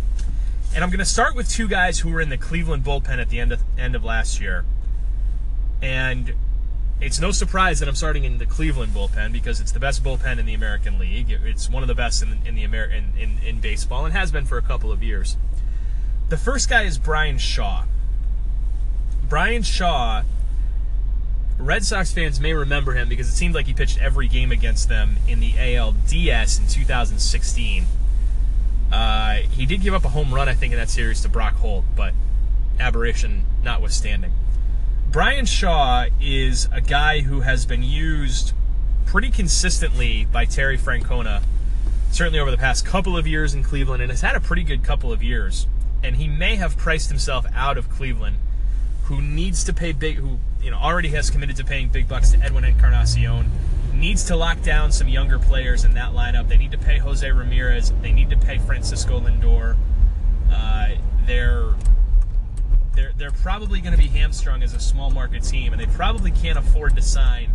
And 0.74 0.84
I'm 0.84 0.90
going 0.90 1.00
to 1.00 1.06
start 1.06 1.36
with 1.36 1.48
two 1.48 1.68
guys 1.68 2.00
who 2.00 2.10
were 2.12 2.22
in 2.22 2.30
the 2.30 2.38
Cleveland 2.38 2.84
bullpen 2.84 3.20
at 3.20 3.30
the 3.30 3.40
end 3.40 3.52
of 3.52 3.62
end 3.78 3.96
of 3.96 4.04
last 4.04 4.42
year. 4.42 4.66
And 5.82 6.34
it's 7.02 7.20
no 7.20 7.32
surprise 7.32 7.80
that 7.80 7.88
I'm 7.88 7.96
starting 7.96 8.26
in 8.26 8.40
the 8.40 8.46
Cleveland 8.46 8.94
bullpen 8.94 9.32
because 9.32 9.62
it's 9.62 9.72
the 9.72 9.80
best 9.80 10.04
bullpen 10.04 10.38
in 10.38 10.46
the 10.46 10.54
American 10.54 11.00
League. 11.00 11.32
It's 11.32 11.70
one 11.70 11.82
of 11.82 11.88
the 11.88 11.96
best 11.96 12.22
in, 12.22 12.40
in 12.46 12.56
the 12.56 12.64
Amer- 12.64 12.92
in, 12.92 13.14
in, 13.18 13.38
in 13.40 13.60
baseball 13.60 14.06
and 14.06 14.14
has 14.14 14.32
been 14.32 14.46
for 14.46 14.58
a 14.58 14.62
couple 14.62 14.92
of 14.92 15.02
years. 15.02 15.38
The 16.28 16.38
first 16.38 16.70
guy 16.70 16.84
is 16.84 16.98
Bryan 16.98 17.38
Shaw. 17.38 17.86
Bryan 19.30 19.64
Shaw, 19.64 20.24
Red 21.58 21.86
Sox 21.86 22.12
fans 22.12 22.40
may 22.40 22.54
remember 22.54 22.94
him 22.94 23.08
because 23.08 23.30
it 23.30 23.34
seemed 23.34 23.56
like 23.56 23.68
he 23.68 23.74
pitched 23.74 24.00
every 24.00 24.28
game 24.28 24.52
against 24.52 24.90
them 24.90 25.18
in 25.28 25.40
the 25.40 25.52
ALDS 25.54 26.60
in 26.60 26.68
2016. 26.68 27.86
Uh, 28.92 29.36
he 29.36 29.66
did 29.66 29.82
give 29.82 29.94
up 29.94 30.04
a 30.04 30.10
home 30.10 30.34
run, 30.34 30.50
I 30.50 30.54
think, 30.54 30.74
in 30.74 30.80
that 30.80 30.90
series 30.90 31.22
to 31.22 31.30
Brock 31.30 31.56
Holt, 31.56 31.86
but 31.96 32.14
aberration 32.80 33.46
notwithstanding. 33.64 34.34
Bryan 35.12 35.48
Shaw 35.48 36.06
is 36.22 36.70
a 36.72 36.82
guy 36.82 37.22
who 37.22 37.42
has 37.42 37.66
been 37.66 37.82
used 37.82 38.54
pretty 39.08 39.32
consistently 39.32 40.26
by 40.26 40.46
Terry 40.46 40.78
Francona, 40.78 41.42
certainly 42.12 42.38
over 42.38 42.52
the 42.52 42.58
past 42.58 42.86
couple 42.86 43.18
of 43.18 43.26
years 43.26 43.56
in 43.56 43.64
Cleveland, 43.64 44.04
and 44.04 44.12
has 44.12 44.22
had 44.22 44.36
a 44.36 44.40
pretty 44.40 44.62
good 44.62 44.84
couple 44.84 45.12
of 45.12 45.24
years. 45.24 45.66
And 46.04 46.18
he 46.18 46.28
may 46.28 46.58
have 46.58 46.78
priced 46.78 47.10
himself 47.10 47.48
out 47.56 47.76
of 47.76 47.90
Cleveland, 47.90 48.38
who 49.06 49.20
needs 49.20 49.64
to 49.64 49.74
pay 49.74 49.94
big, 49.94 50.18
who 50.18 50.38
you 50.62 50.70
know 50.70 50.78
already 50.78 51.10
has 51.10 51.32
committed 51.32 51.56
to 51.56 51.66
paying 51.66 51.90
big 51.90 52.08
bucks 52.08 52.30
to 52.34 52.40
Edwin 52.40 52.64
Encarnacion 52.64 53.50
needs 53.96 54.24
to 54.26 54.36
lock 54.36 54.62
down 54.62 54.92
some 54.92 55.08
younger 55.08 55.40
players 55.40 55.86
in 55.86 55.96
that 55.96 56.14
lineup. 56.14 56.48
They 56.48 56.58
need 56.58 56.72
to 56.72 56.78
pay 56.78 57.00
Jose 57.00 57.30
Ramirez. 57.30 57.92
They 58.04 58.12
need 58.12 58.30
to 58.30 58.38
pay 58.38 58.60
Francisco 58.60 59.20
Lindor. 59.20 59.76
Uh, 60.52 60.90
they're 61.26 61.74
they're 62.94 63.14
they're 63.18 63.32
probably 63.32 63.82
going 63.82 63.94
to 63.94 63.98
be 63.98 64.08
hamstrung 64.08 64.64
as 64.64 64.74
a 64.74 64.80
small 64.80 65.10
market 65.12 65.44
team, 65.44 65.74
and 65.74 65.82
they 65.82 65.88
probably 65.88 66.32
can't 66.32 66.58
afford 66.58 66.96
to 66.96 67.02
sign 67.02 67.54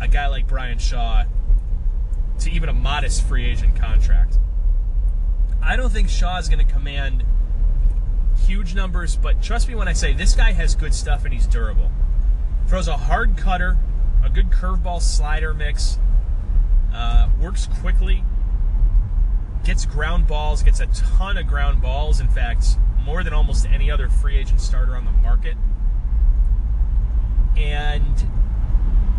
a 0.00 0.08
guy 0.08 0.26
like 0.26 0.46
Bryan 0.46 0.78
Shaw 0.78 1.24
to 2.40 2.50
even 2.50 2.68
a 2.68 2.74
modest 2.74 3.26
free 3.26 3.46
agent 3.46 3.76
contract. 3.76 4.38
I 5.62 5.76
don't 5.76 5.90
think 5.90 6.08
Shaw 6.08 6.38
is 6.38 6.48
going 6.48 6.64
to 6.64 6.72
command 6.72 7.24
huge 8.46 8.74
numbers, 8.74 9.16
but 9.16 9.42
trust 9.42 9.68
me 9.68 9.74
when 9.74 9.88
I 9.88 9.92
say 9.92 10.12
this 10.12 10.34
guy 10.34 10.52
has 10.52 10.74
good 10.74 10.94
stuff 10.94 11.24
and 11.24 11.32
he's 11.32 11.46
durable. 11.46 11.90
Throws 12.68 12.88
a 12.88 12.96
hard 12.96 13.36
cutter 13.36 13.78
a 14.26 14.28
good 14.28 14.50
curveball 14.50 15.00
slider 15.00 15.54
mix. 15.54 15.98
Uh, 16.92 17.28
works 17.40 17.68
quickly. 17.80 18.24
Gets 19.64 19.86
ground 19.86 20.26
balls. 20.26 20.62
Gets 20.62 20.80
a 20.80 20.86
ton 20.86 21.38
of 21.38 21.46
ground 21.46 21.80
balls. 21.80 22.20
In 22.20 22.28
fact, 22.28 22.76
more 23.06 23.24
than 23.24 23.32
almost 23.32 23.66
any 23.66 23.90
other 23.90 24.08
free 24.08 24.36
agent 24.36 24.60
starter 24.60 24.94
on 24.96 25.04
the 25.06 25.10
market. 25.10 25.56
And 27.56 28.28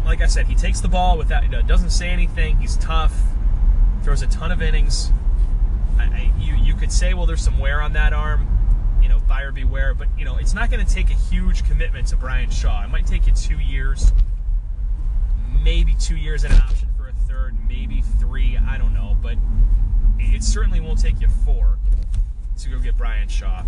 like 0.06 0.22
I 0.22 0.28
said, 0.28 0.46
he 0.46 0.54
takes 0.54 0.82
the 0.82 0.88
ball 0.88 1.18
without. 1.18 1.42
You 1.44 1.50
know, 1.50 1.62
doesn't 1.64 1.90
say 1.90 2.10
anything. 2.10 2.58
He's 2.58 2.78
tough. 2.78 3.18
Throws 4.04 4.22
a 4.22 4.28
ton 4.28 4.52
of 4.52 4.62
innings. 4.62 5.12
I, 5.98 6.04
I, 6.04 6.34
you 6.38 6.56
you 6.56 6.76
could 6.76 6.92
say, 6.92 7.16
well, 7.16 7.26
there's 7.26 7.42
some 7.42 7.58
wear 7.58 7.82
on 7.82 7.94
that 7.94 8.14
arm 8.14 8.54
you 9.02 9.10
know, 9.10 9.20
buyer 9.20 9.52
beware. 9.52 9.94
But 9.94 10.10
you 10.18 10.26
know, 10.26 10.38
it's 10.38 10.54
not 10.54 10.70
going 10.70 10.86
to 10.86 10.94
take 10.94 11.10
a 11.10 11.16
huge 11.16 11.66
commitment 11.66 12.08
to 12.08 12.18
Bryan 12.18 12.52
Shaw. 12.52 12.84
It 12.84 12.90
might 12.90 13.08
take 13.08 13.26
you 13.26 13.34
two 13.34 13.58
years 13.58 14.12
maybe 15.68 15.94
two 15.96 16.16
years 16.16 16.46
and 16.46 16.54
an 16.54 16.62
option 16.62 16.88
for 16.96 17.10
a 17.10 17.12
third, 17.12 17.54
maybe 17.68 18.02
three. 18.20 18.58
I 18.58 18.78
don't 18.78 18.94
know, 18.94 19.18
but 19.22 19.38
it 20.18 20.44
certainly 20.44 20.80
won't 20.80 21.00
take 21.00 21.20
you 21.20 21.28
four 21.28 21.78
to 22.58 22.70
go 22.70 22.80
get 22.80 22.98
Bryan 22.98 23.28
Shaw. 23.28 23.64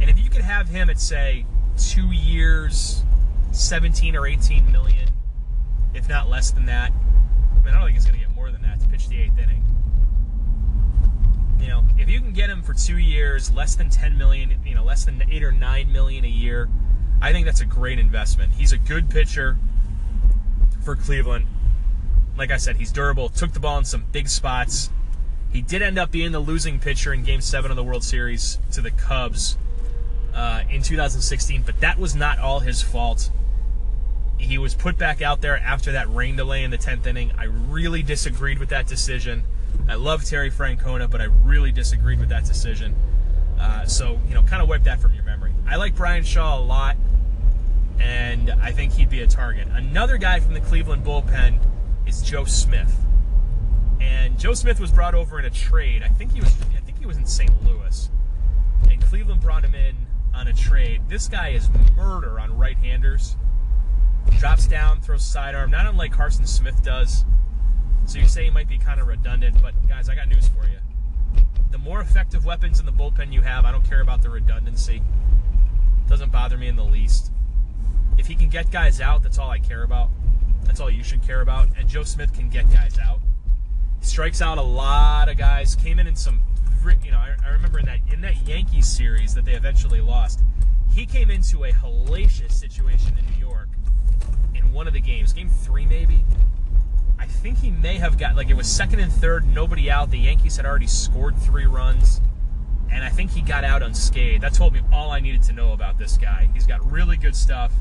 And 0.00 0.08
if 0.08 0.18
you 0.18 0.30
could 0.30 0.42
have 0.42 0.68
him 0.68 0.90
at 0.90 1.00
say 1.00 1.44
two 1.76 2.10
years, 2.12 3.02
17 3.52 4.16
or 4.16 4.26
18 4.26 4.70
million, 4.70 5.08
if 5.94 6.08
not 6.08 6.28
less 6.28 6.50
than 6.50 6.66
that, 6.66 6.92
I 6.92 7.64
mean, 7.64 7.74
I 7.74 7.78
don't 7.78 7.86
think 7.86 7.96
he's 7.96 8.06
going 8.06 8.18
to 8.18 8.26
get 8.26 8.34
more 8.34 8.50
than 8.50 8.62
that 8.62 8.80
to 8.80 8.88
pitch 8.88 9.08
the 9.08 9.20
eighth 9.20 9.38
inning. 9.38 9.62
You 11.60 11.68
know, 11.68 11.84
if 11.98 12.08
you 12.08 12.20
can 12.20 12.32
get 12.32 12.50
him 12.50 12.62
for 12.62 12.74
two 12.74 12.98
years, 12.98 13.52
less 13.52 13.76
than 13.76 13.88
10 13.88 14.18
million, 14.18 14.58
you 14.64 14.74
know, 14.74 14.84
less 14.84 15.04
than 15.04 15.22
eight 15.30 15.44
or 15.44 15.52
nine 15.52 15.92
million 15.92 16.24
a 16.24 16.28
year, 16.28 16.68
I 17.20 17.32
think 17.32 17.46
that's 17.46 17.60
a 17.60 17.66
great 17.66 18.00
investment. 18.00 18.52
He's 18.54 18.72
a 18.72 18.78
good 18.78 19.08
pitcher 19.08 19.56
for 20.84 20.96
Cleveland. 20.96 21.46
Like 22.36 22.50
I 22.50 22.56
said, 22.56 22.76
he's 22.76 22.90
durable, 22.90 23.28
took 23.28 23.52
the 23.52 23.60
ball 23.60 23.78
in 23.78 23.84
some 23.84 24.06
big 24.10 24.28
spots. 24.28 24.90
He 25.52 25.60
did 25.60 25.82
end 25.82 25.98
up 25.98 26.10
being 26.10 26.32
the 26.32 26.40
losing 26.40 26.78
pitcher 26.78 27.12
in 27.12 27.22
Game 27.22 27.40
7 27.40 27.70
of 27.70 27.76
the 27.76 27.84
World 27.84 28.04
Series 28.04 28.58
to 28.72 28.80
the 28.80 28.90
Cubs 28.90 29.58
uh, 30.34 30.62
in 30.70 30.82
2016, 30.82 31.62
but 31.62 31.78
that 31.80 31.98
was 31.98 32.14
not 32.14 32.38
all 32.38 32.60
his 32.60 32.82
fault. 32.82 33.30
He 34.38 34.58
was 34.58 34.74
put 34.74 34.96
back 34.96 35.20
out 35.20 35.40
there 35.40 35.58
after 35.58 35.92
that 35.92 36.12
rain 36.12 36.36
delay 36.36 36.64
in 36.64 36.70
the 36.70 36.78
10th 36.78 37.06
inning. 37.06 37.32
I 37.38 37.44
really 37.44 38.02
disagreed 38.02 38.58
with 38.58 38.70
that 38.70 38.86
decision. 38.86 39.44
I 39.88 39.94
love 39.94 40.24
Terry 40.24 40.50
Francona, 40.50 41.08
but 41.08 41.20
I 41.20 41.24
really 41.24 41.70
disagreed 41.70 42.18
with 42.18 42.30
that 42.30 42.44
decision. 42.44 42.94
Uh, 43.60 43.84
so, 43.84 44.18
you 44.26 44.34
know, 44.34 44.42
kind 44.42 44.62
of 44.62 44.68
wipe 44.68 44.84
that 44.84 45.00
from 45.00 45.14
your 45.14 45.24
memory. 45.24 45.52
I 45.68 45.76
like 45.76 45.94
Bryan 45.94 46.24
Shaw 46.24 46.58
a 46.58 46.60
lot 46.60 46.96
and 48.00 48.50
I 48.50 48.72
think 48.72 48.92
he'd 48.92 49.10
be 49.10 49.20
a 49.20 49.26
target. 49.26 49.68
Another 49.68 50.16
guy 50.16 50.40
from 50.40 50.54
the 50.54 50.60
Cleveland 50.60 51.04
bullpen 51.04 51.58
is 52.06 52.22
Joe 52.22 52.44
Smith. 52.44 52.94
And 54.02 54.38
Joe 54.38 54.54
Smith 54.54 54.80
was 54.80 54.90
brought 54.90 55.14
over 55.14 55.38
in 55.38 55.44
a 55.44 55.50
trade. 55.50 56.02
I 56.02 56.08
think 56.08 56.32
he 56.32 56.40
was 56.40 56.54
I 56.76 56.80
think 56.80 56.98
he 56.98 57.06
was 57.06 57.16
in 57.16 57.26
St. 57.26 57.50
Louis. 57.64 58.10
And 58.90 59.00
Cleveland 59.02 59.40
brought 59.40 59.64
him 59.64 59.74
in 59.74 59.96
on 60.34 60.48
a 60.48 60.52
trade. 60.52 61.02
This 61.08 61.28
guy 61.28 61.50
is 61.50 61.70
murder 61.96 62.40
on 62.40 62.56
right-handers. 62.56 63.36
Drops 64.38 64.66
down, 64.66 65.00
throws 65.00 65.24
sidearm, 65.24 65.70
not 65.70 65.86
unlike 65.86 66.12
Carson 66.12 66.46
Smith 66.46 66.82
does. 66.82 67.24
So 68.06 68.18
you 68.18 68.26
say 68.26 68.44
he 68.44 68.50
might 68.50 68.68
be 68.68 68.78
kind 68.78 69.00
of 69.00 69.06
redundant, 69.06 69.62
but 69.62 69.74
guys, 69.88 70.08
I 70.08 70.14
got 70.14 70.28
news 70.28 70.48
for 70.48 70.66
you. 70.68 70.78
The 71.70 71.78
more 71.78 72.00
effective 72.00 72.44
weapons 72.44 72.80
in 72.80 72.86
the 72.86 72.92
bullpen 72.92 73.32
you 73.32 73.42
have, 73.42 73.64
I 73.64 73.72
don't 73.72 73.84
care 73.84 74.00
about 74.00 74.22
the 74.22 74.30
redundancy. 74.30 75.02
Doesn't 76.08 76.32
bother 76.32 76.58
me 76.58 76.68
in 76.68 76.76
the 76.76 76.84
least 76.84 77.32
if 78.18 78.26
he 78.26 78.34
can 78.34 78.48
get 78.48 78.70
guys 78.70 79.00
out, 79.00 79.22
that's 79.22 79.38
all 79.38 79.50
I 79.50 79.58
care 79.58 79.82
about. 79.82 80.10
That's 80.64 80.80
all 80.80 80.90
you 80.90 81.02
should 81.02 81.22
care 81.22 81.40
about. 81.40 81.68
And 81.76 81.88
Joe 81.88 82.04
Smith 82.04 82.32
can 82.32 82.48
get 82.48 82.70
guys 82.72 82.98
out. 82.98 83.20
Strikes 84.02 84.42
out 84.42 84.58
a 84.58 84.62
lot 84.62 85.28
of 85.28 85.38
guys. 85.38 85.74
Came 85.76 85.98
in 85.98 86.06
in 86.06 86.16
some, 86.16 86.42
you 87.02 87.12
know, 87.12 87.18
I, 87.18 87.34
I 87.44 87.50
remember 87.50 87.78
in 87.78 87.86
that 87.86 88.00
in 88.12 88.20
that 88.22 88.46
Yankees 88.46 88.86
series 88.86 89.32
that 89.34 89.44
they 89.44 89.54
eventually 89.54 90.00
lost. 90.00 90.42
He 90.92 91.06
came 91.06 91.30
into 91.30 91.64
a 91.64 91.72
hellacious 91.72 92.52
situation 92.52 93.16
in 93.16 93.24
New 93.32 93.38
York 93.38 93.68
in 94.54 94.72
one 94.72 94.86
of 94.86 94.92
the 94.92 95.00
games, 95.00 95.32
game 95.32 95.48
three 95.48 95.86
maybe. 95.86 96.24
I 97.18 97.26
think 97.26 97.58
he 97.58 97.70
may 97.70 97.96
have 97.96 98.18
got 98.18 98.34
like 98.36 98.50
it 98.50 98.54
was 98.54 98.68
second 98.68 98.98
and 99.00 99.10
third, 99.10 99.46
nobody 99.46 99.90
out. 99.90 100.10
The 100.10 100.18
Yankees 100.18 100.56
had 100.56 100.66
already 100.66 100.88
scored 100.88 101.38
three 101.38 101.66
runs 101.66 102.20
and 102.90 103.04
I 103.04 103.08
think 103.08 103.30
he 103.30 103.40
got 103.40 103.64
out 103.64 103.82
unscathed. 103.82 104.42
That 104.42 104.52
told 104.52 104.74
me 104.74 104.80
all 104.92 105.12
I 105.12 105.20
needed 105.20 105.42
to 105.44 105.52
know 105.52 105.72
about 105.72 105.96
this 105.96 106.18
guy. 106.18 106.50
He's 106.52 106.66
got 106.66 106.84
really 106.90 107.16
good 107.16 107.36
stuff 107.36 107.72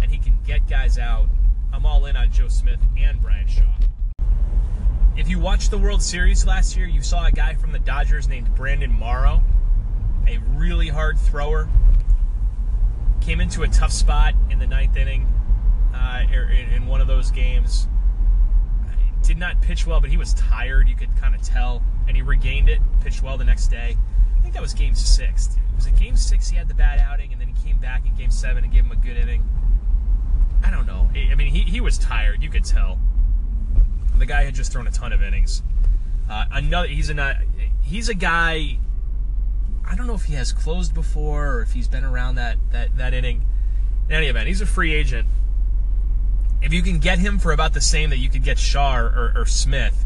and 0.00 0.10
he 0.10 0.18
can 0.18 0.38
get 0.46 0.66
guys 0.66 0.98
out, 0.98 1.28
I'm 1.72 1.84
all 1.84 2.06
in 2.06 2.16
on 2.16 2.32
Joe 2.32 2.48
Smith 2.48 2.80
and 2.96 3.20
Bryan 3.20 3.46
Shaw. 3.46 3.62
If 5.20 5.28
you 5.28 5.38
watched 5.38 5.70
the 5.70 5.76
World 5.76 6.02
Series 6.02 6.46
last 6.46 6.74
year, 6.74 6.86
you 6.86 7.02
saw 7.02 7.26
a 7.26 7.30
guy 7.30 7.52
from 7.52 7.72
the 7.72 7.78
Dodgers 7.78 8.26
named 8.26 8.54
Brandon 8.54 8.90
Morrow, 8.90 9.42
a 10.26 10.38
really 10.54 10.88
hard 10.88 11.18
thrower. 11.18 11.68
Came 13.20 13.42
into 13.42 13.62
a 13.62 13.68
tough 13.68 13.92
spot 13.92 14.32
in 14.48 14.58
the 14.58 14.66
ninth 14.66 14.96
inning, 14.96 15.30
uh, 15.94 16.24
er, 16.32 16.50
in, 16.50 16.86
one 16.86 17.02
of 17.02 17.06
those 17.06 17.30
games. 17.30 17.86
Did 19.22 19.36
not 19.36 19.60
pitch 19.60 19.86
well, 19.86 20.00
but 20.00 20.08
he 20.08 20.16
was 20.16 20.32
tired. 20.32 20.88
You 20.88 20.96
could 20.96 21.14
kind 21.20 21.34
of 21.34 21.42
tell, 21.42 21.82
and 22.08 22.16
he 22.16 22.22
regained 22.22 22.70
it. 22.70 22.80
Pitched 23.02 23.22
well 23.22 23.36
the 23.36 23.44
next 23.44 23.68
day. 23.68 23.98
I 24.38 24.40
think 24.40 24.54
that 24.54 24.62
was 24.62 24.72
Game 24.72 24.94
Six. 24.94 25.48
It 25.48 25.76
was 25.76 25.84
it 25.84 25.96
Game 25.96 26.16
Six 26.16 26.48
he 26.48 26.56
had 26.56 26.66
the 26.66 26.74
bad 26.74 26.98
outing, 26.98 27.30
and 27.30 27.38
then 27.38 27.48
he 27.48 27.62
came 27.62 27.76
back 27.76 28.06
in 28.06 28.14
Game 28.14 28.30
Seven 28.30 28.64
and 28.64 28.72
gave 28.72 28.86
him 28.86 28.92
a 28.92 28.96
good 28.96 29.18
inning. 29.18 29.46
I 30.64 30.70
don't 30.70 30.86
know. 30.86 31.10
I 31.14 31.34
mean, 31.34 31.48
he, 31.52 31.60
he 31.60 31.82
was 31.82 31.98
tired. 31.98 32.42
You 32.42 32.48
could 32.48 32.64
tell. 32.64 32.98
The 34.20 34.26
guy 34.26 34.44
had 34.44 34.54
just 34.54 34.70
thrown 34.70 34.86
a 34.86 34.90
ton 34.90 35.12
of 35.12 35.22
innings. 35.22 35.62
Uh, 36.28 36.44
another 36.52 36.86
he's 36.86 37.10
a 37.10 37.40
he's 37.82 38.08
a 38.08 38.14
guy. 38.14 38.78
I 39.84 39.96
don't 39.96 40.06
know 40.06 40.14
if 40.14 40.24
he 40.24 40.34
has 40.34 40.52
closed 40.52 40.94
before 40.94 41.54
or 41.54 41.62
if 41.62 41.72
he's 41.72 41.88
been 41.88 42.04
around 42.04 42.36
that 42.36 42.58
that 42.70 42.96
that 42.96 43.14
inning. 43.14 43.42
In 44.08 44.16
any 44.16 44.26
event, 44.26 44.46
he's 44.46 44.60
a 44.60 44.66
free 44.66 44.94
agent. 44.94 45.26
If 46.62 46.72
you 46.72 46.82
can 46.82 46.98
get 46.98 47.18
him 47.18 47.38
for 47.38 47.52
about 47.52 47.72
the 47.72 47.80
same 47.80 48.10
that 48.10 48.18
you 48.18 48.28
could 48.28 48.44
get 48.44 48.58
Shaw 48.58 48.98
or, 48.98 49.32
or 49.34 49.46
Smith, 49.46 50.04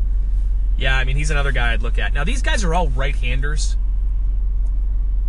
yeah, 0.78 0.96
I 0.96 1.04
mean 1.04 1.16
he's 1.16 1.30
another 1.30 1.52
guy 1.52 1.72
I'd 1.72 1.82
look 1.82 1.98
at. 1.98 2.14
Now 2.14 2.24
these 2.24 2.42
guys 2.42 2.64
are 2.64 2.72
all 2.72 2.88
right-handers, 2.88 3.76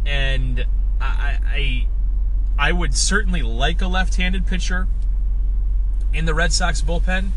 and 0.06 0.66
I, 1.02 1.40
I 1.46 1.88
I 2.58 2.72
would 2.72 2.96
certainly 2.96 3.42
like 3.42 3.82
a 3.82 3.88
left-handed 3.88 4.46
pitcher 4.46 4.88
in 6.14 6.26
the 6.26 6.34
Red 6.34 6.54
Sox 6.54 6.82
bullpen. 6.82 7.32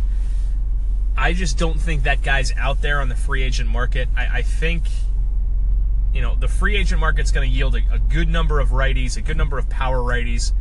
I 1.19 1.33
just 1.33 1.59
don't 1.59 1.81
think 1.81 2.05
that 2.05 2.23
guy's 2.23 2.53
out 2.57 2.81
there 2.81 3.01
on 3.01 3.09
the 3.09 3.17
free 3.17 3.43
agent 3.43 3.69
market. 3.69 4.09
I, 4.17 4.39
I 4.39 4.43
think, 4.43 4.85
you 6.15 6.23
know, 6.23 6.37
the 6.37 6.47
free 6.47 6.77
agent 6.77 7.01
market's 7.01 7.33
going 7.33 7.51
to 7.51 7.55
yield 7.55 7.75
a, 7.75 7.81
a, 7.93 7.99
good 7.99 8.29
number 8.29 8.61
of 8.61 8.69
righties, 8.69 9.17
a 9.17 9.21
good 9.21 9.37
number 9.37 9.59
of 9.59 9.69
power 9.69 9.99
righties. 9.99 10.53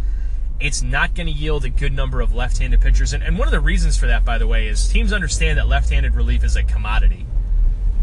It's 0.60 0.82
not 0.82 1.14
going 1.14 1.28
to 1.28 1.34
yield 1.34 1.64
a 1.64 1.70
good 1.70 1.94
number 1.94 2.22
of 2.22 2.34
left 2.34 2.58
handed 2.58 2.82
pitchers. 2.82 3.14
And, 3.14 3.22
and 3.24 3.38
one 3.38 3.48
of 3.48 3.52
the 3.52 3.60
reasons 3.60 3.98
for 3.98 4.08
that, 4.08 4.26
by 4.26 4.40
the 4.40 4.48
way, 4.48 4.68
is 4.68 4.88
teams 4.88 5.14
understand 5.14 5.60
that 5.60 5.68
left 5.68 5.92
handed 5.92 6.16
relief 6.16 6.44
is 6.44 6.56
a 6.56 6.64
commodity 6.64 7.28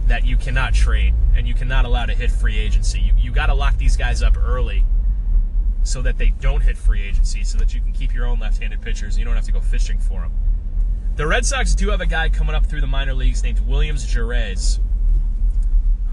that 0.07 0.25
you 0.25 0.37
cannot 0.37 0.75
trade 0.75 1.13
and 1.35 1.49
you 1.49 1.55
cannot 1.55 1.85
allow 1.85 2.07
to 2.07 2.15
hit 2.15 2.31
free 2.31 2.57
agency. 2.57 3.01
You, 3.01 3.15
you 3.19 3.33
got 3.33 3.47
to 3.47 3.55
lock 3.55 3.79
these 3.79 3.97
guys 3.97 4.23
up 4.23 4.37
early 4.37 4.85
so 5.83 6.03
that 6.03 6.19
they 6.19 6.29
don't 6.41 6.63
hit 6.63 6.79
free 6.79 7.03
agency, 7.03 7.43
so 7.43 7.59
that 7.59 7.75
you 7.75 7.81
can 7.81 7.91
keep 7.91 8.15
your 8.15 8.27
own 8.27 8.39
left 8.39 8.63
handed 8.63 8.81
pitchers 8.81 9.15
and 9.15 9.19
you 9.19 9.25
don't 9.25 9.35
have 9.35 9.45
to 9.45 9.53
go 9.53 9.61
fishing 9.61 9.99
for 9.99 10.21
them. 10.21 10.33
The 11.17 11.29
Red 11.29 11.47
Sox 11.47 11.77
do 11.77 11.91
have 11.91 12.01
a 12.01 12.07
guy 12.07 12.29
coming 12.29 12.57
up 12.57 12.67
through 12.67 12.81
the 12.81 12.89
minor 12.89 13.15
leagues 13.15 13.45
named 13.45 13.61
Williams 13.61 14.05
Jerez, 14.05 14.81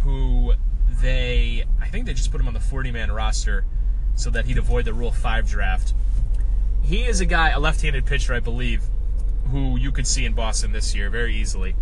who 0.03 0.53
they, 1.01 1.63
I 1.81 1.87
think 1.87 2.05
they 2.05 2.13
just 2.13 2.31
put 2.31 2.39
him 2.39 2.47
on 2.47 2.53
the 2.53 2.59
40 2.59 2.91
man 2.91 3.11
roster 3.11 3.65
so 4.13 4.29
that 4.29 4.45
he'd 4.45 4.59
avoid 4.59 4.85
the 4.85 4.93
Rule 4.93 5.11
5 5.11 5.49
draft. 5.49 5.95
He 6.83 7.03
is 7.03 7.19
a 7.19 7.25
guy, 7.25 7.49
a 7.49 7.59
left 7.59 7.81
handed 7.81 8.05
pitcher, 8.05 8.35
I 8.35 8.41
believe, 8.41 8.83
who 9.49 9.75
you 9.75 9.91
could 9.91 10.05
see 10.05 10.23
in 10.23 10.33
Boston 10.33 10.71
this 10.71 10.93
year 10.93 11.09
very 11.09 11.35
easily. 11.35 11.75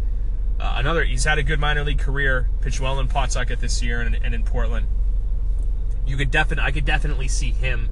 Uh, 0.57 0.75
another, 0.77 1.03
he's 1.03 1.25
had 1.25 1.37
a 1.37 1.43
good 1.43 1.59
minor 1.59 1.83
league 1.83 1.99
career, 1.99 2.49
pitched 2.61 2.79
well 2.79 3.01
in 3.01 3.09
Pawtucket 3.09 3.59
this 3.59 3.83
year 3.83 3.99
and, 3.99 4.15
and 4.23 4.33
in 4.33 4.43
Portland. 4.43 4.87
You 6.07 6.15
could 6.15 6.31
definitely, 6.31 6.63
I 6.63 6.71
could 6.71 6.85
definitely 6.85 7.27
see 7.27 7.51
him 7.51 7.89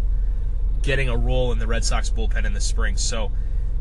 getting 0.84 1.10
a 1.10 1.18
role 1.18 1.52
in 1.52 1.60
the 1.60 1.68
Red 1.68 1.84
Sox 1.84 2.10
bullpen 2.10 2.46
in 2.46 2.54
the 2.54 2.62
spring. 2.62 2.96
So, 2.96 3.34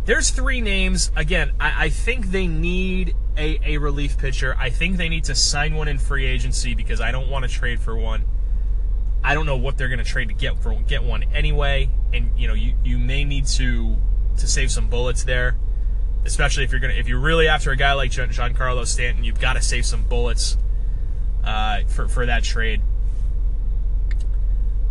there's 0.07 0.31
three 0.31 0.61
names. 0.61 1.11
Again, 1.17 1.53
I, 1.61 1.87
I 1.87 1.89
think 1.91 2.27
they 2.27 2.47
need 2.47 3.15
a, 3.37 3.75
a 3.75 3.79
relief 3.79 4.17
pitcher. 4.17 4.57
I 4.59 4.71
think 4.71 4.97
they 4.97 5.09
need 5.09 5.25
to 5.25 5.35
sign 5.35 5.75
one 5.75 5.89
in 5.89 5.99
free 5.99 6.25
agency 6.25 6.75
because 6.75 7.01
I 7.01 7.11
don't 7.11 7.29
want 7.29 7.45
to 7.45 7.51
trade 7.51 7.81
for 7.81 7.97
one. 7.97 8.25
I 9.23 9.35
don't 9.35 9.47
know 9.47 9.57
what 9.57 9.77
they're 9.77 9.89
going 9.89 9.99
to 9.99 10.05
trade 10.05 10.29
to 10.29 10.35
get 10.35 10.59
for 10.63 10.73
get 10.87 11.03
one 11.03 11.25
anyway, 11.35 11.91
and 12.13 12.31
you 12.39 12.47
know 12.47 12.55
you, 12.55 12.75
you 12.85 12.99
may 12.99 13.25
need 13.25 13.47
to 13.47 13.97
to 14.39 14.47
save 14.47 14.71
some 14.71 14.89
bullets 14.89 15.25
there, 15.25 15.57
especially 16.25 16.63
if 16.63 16.71
you're 16.71 16.81
gonna 16.81 16.95
if 16.95 17.09
you're 17.09 17.19
really 17.19 17.49
after 17.49 17.73
a 17.73 17.77
guy 17.77 17.93
like 17.95 18.13
Giancarlo 18.13 18.87
Stanton, 18.87 19.25
you've 19.25 19.41
got 19.41 19.55
to 19.55 19.63
save 19.63 19.85
some 19.85 20.05
bullets 20.05 20.57
uh, 21.43 21.81
for 21.89 22.07
for 22.07 22.27
that 22.27 22.45
trade. 22.45 22.81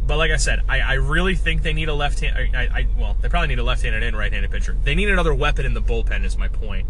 But 0.07 0.17
like 0.17 0.31
I 0.31 0.37
said, 0.37 0.61
I, 0.69 0.81
I 0.81 0.93
really 0.93 1.35
think 1.35 1.63
they 1.63 1.73
need 1.73 1.89
a 1.89 1.93
left 1.93 2.19
hand. 2.19 2.55
I, 2.55 2.61
I, 2.61 2.87
well, 2.97 3.17
they 3.21 3.29
probably 3.29 3.47
need 3.47 3.59
a 3.59 3.63
left-handed 3.63 4.03
and 4.03 4.15
right-handed 4.15 4.51
pitcher. 4.51 4.77
They 4.83 4.93
need 4.93 5.09
another 5.09 5.33
weapon 5.33 5.65
in 5.65 5.73
the 5.73 5.81
bullpen. 5.81 6.23
Is 6.23 6.37
my 6.37 6.47
point. 6.47 6.87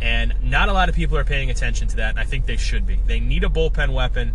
And 0.00 0.34
not 0.42 0.68
a 0.68 0.72
lot 0.72 0.88
of 0.88 0.94
people 0.94 1.16
are 1.16 1.24
paying 1.24 1.50
attention 1.50 1.88
to 1.88 1.96
that, 1.96 2.10
and 2.10 2.20
I 2.20 2.24
think 2.24 2.46
they 2.46 2.56
should 2.56 2.86
be. 2.86 2.96
They 3.06 3.18
need 3.18 3.44
a 3.44 3.48
bullpen 3.48 3.94
weapon. 3.94 4.34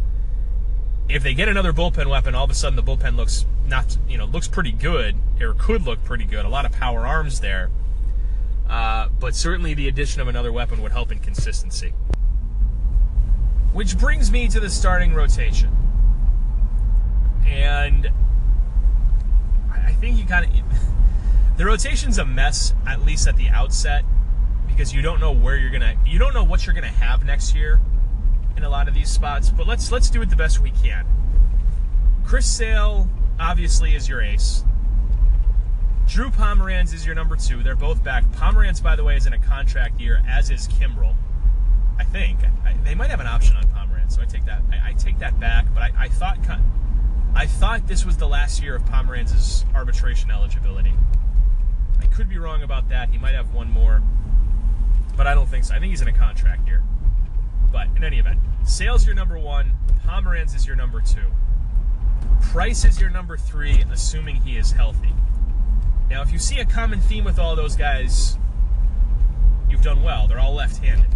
If 1.08 1.23
they 1.23 1.34
get 1.34 1.47
another 1.47 1.71
bullpen 1.71 2.10
weapon, 2.10 2.36
all 2.36 2.45
of 2.45 2.49
a 2.49 2.56
sudden 2.56 2.75
the 2.75 2.84
bullpen 2.84 3.15
looks 3.15 3.45
not, 3.67 3.97
you 4.08 4.17
know, 4.17 4.25
looks 4.25 4.47
pretty 4.47 4.71
good, 4.71 5.15
or 5.39 5.53
could 5.53 5.84
look 5.84 6.03
pretty 6.03 6.25
good. 6.25 6.45
A 6.45 6.49
lot 6.49 6.65
of 6.65 6.71
power 6.71 7.06
arms 7.06 7.39
there. 7.39 7.69
Uh, 8.67 9.10
but 9.19 9.36
certainly 9.36 9.73
the 9.73 9.88
addition 9.88 10.21
of 10.21 10.27
another 10.27 10.51
weapon 10.51 10.82
would 10.82 10.91
help 10.91 11.12
in 11.12 11.19
consistency. 11.19 11.93
Which 13.71 13.97
brings 13.97 14.32
me 14.32 14.47
to 14.49 14.60
the 14.60 14.69
starting 14.69 15.13
rotation 15.13 15.75
and 17.53 18.11
I 19.71 19.93
think 19.93 20.17
you 20.17 20.25
kind 20.25 20.45
of 20.45 21.57
the 21.57 21.65
rotation's 21.65 22.17
a 22.17 22.25
mess 22.25 22.73
at 22.87 23.05
least 23.05 23.27
at 23.27 23.37
the 23.37 23.49
outset 23.49 24.03
because 24.67 24.93
you 24.93 25.01
don't 25.01 25.19
know 25.19 25.31
where 25.31 25.55
you're 25.55 25.69
gonna 25.69 25.95
you 26.05 26.17
don't 26.17 26.33
know 26.33 26.43
what 26.43 26.65
you're 26.65 26.75
gonna 26.75 26.87
have 26.87 27.23
next 27.25 27.55
year 27.55 27.79
in 28.57 28.63
a 28.63 28.69
lot 28.69 28.87
of 28.87 28.93
these 28.93 29.09
spots. 29.09 29.49
But 29.49 29.67
let's 29.67 29.91
let's 29.91 30.09
do 30.09 30.21
it 30.21 30.29
the 30.29 30.35
best 30.35 30.59
we 30.59 30.71
can. 30.71 31.05
Chris 32.25 32.45
Sale 32.45 33.07
obviously 33.39 33.95
is 33.95 34.09
your 34.09 34.21
ace. 34.21 34.63
Drew 36.07 36.29
Pomeranz 36.29 36.93
is 36.93 37.05
your 37.05 37.15
number 37.15 37.35
two. 37.35 37.63
They're 37.63 37.75
both 37.75 38.03
back. 38.03 38.25
Pomeranz, 38.31 38.83
by 38.83 38.95
the 38.95 39.03
way, 39.03 39.15
is 39.15 39.25
in 39.25 39.33
a 39.33 39.39
contract 39.39 40.01
year, 40.01 40.21
as 40.27 40.49
is 40.49 40.67
Kimbrel. 40.67 41.15
I 41.97 42.03
think 42.03 42.39
I, 42.65 42.73
they 42.83 42.95
might 42.95 43.09
have 43.09 43.19
an 43.19 43.27
option 43.27 43.55
on 43.55 43.63
Pomeranz, 43.65 44.13
so 44.13 44.21
I 44.21 44.25
take 44.25 44.45
that. 44.45 44.61
I, 44.71 44.89
I 44.89 44.93
take 44.93 45.19
that 45.19 45.39
back. 45.39 45.65
But 45.73 45.83
I, 45.83 45.91
I 45.97 46.07
thought 46.09 46.43
I 47.35 47.47
thought 47.47 47.87
this 47.87 48.05
was 48.05 48.17
the 48.17 48.27
last 48.27 48.61
year 48.61 48.75
of 48.75 48.85
Pomeranz's 48.85 49.65
arbitration 49.73 50.29
eligibility. 50.29 50.93
I 51.99 52.05
could 52.05 52.29
be 52.29 52.37
wrong 52.37 52.61
about 52.61 52.89
that. 52.89 53.09
He 53.09 53.17
might 53.17 53.33
have 53.33 53.53
one 53.53 53.71
more, 53.71 54.03
but 55.17 55.25
I 55.25 55.33
don't 55.33 55.49
think 55.49 55.63
so. 55.63 55.73
I 55.73 55.79
think 55.79 55.89
he's 55.89 56.01
in 56.01 56.07
a 56.07 56.13
contract 56.13 56.67
year. 56.67 56.83
But 57.71 57.87
in 57.95 58.03
any 58.03 58.19
event, 58.19 58.39
Sale's 58.65 59.05
your 59.05 59.15
number 59.15 59.39
one. 59.39 59.73
Pomeranz 60.05 60.55
is 60.55 60.67
your 60.67 60.75
number 60.75 61.01
two. 61.01 61.25
Price 62.41 62.85
is 62.85 63.01
your 63.01 63.09
number 63.09 63.35
three, 63.35 63.83
assuming 63.91 64.35
he 64.35 64.57
is 64.57 64.71
healthy. 64.71 65.13
Now, 66.09 66.21
if 66.21 66.31
you 66.31 66.37
see 66.37 66.59
a 66.59 66.65
common 66.65 67.01
theme 67.01 67.23
with 67.23 67.39
all 67.39 67.55
those 67.55 67.75
guys, 67.75 68.37
you've 69.69 69.81
done 69.81 70.03
well. 70.03 70.27
They're 70.27 70.39
all 70.39 70.53
left-handed. 70.53 71.07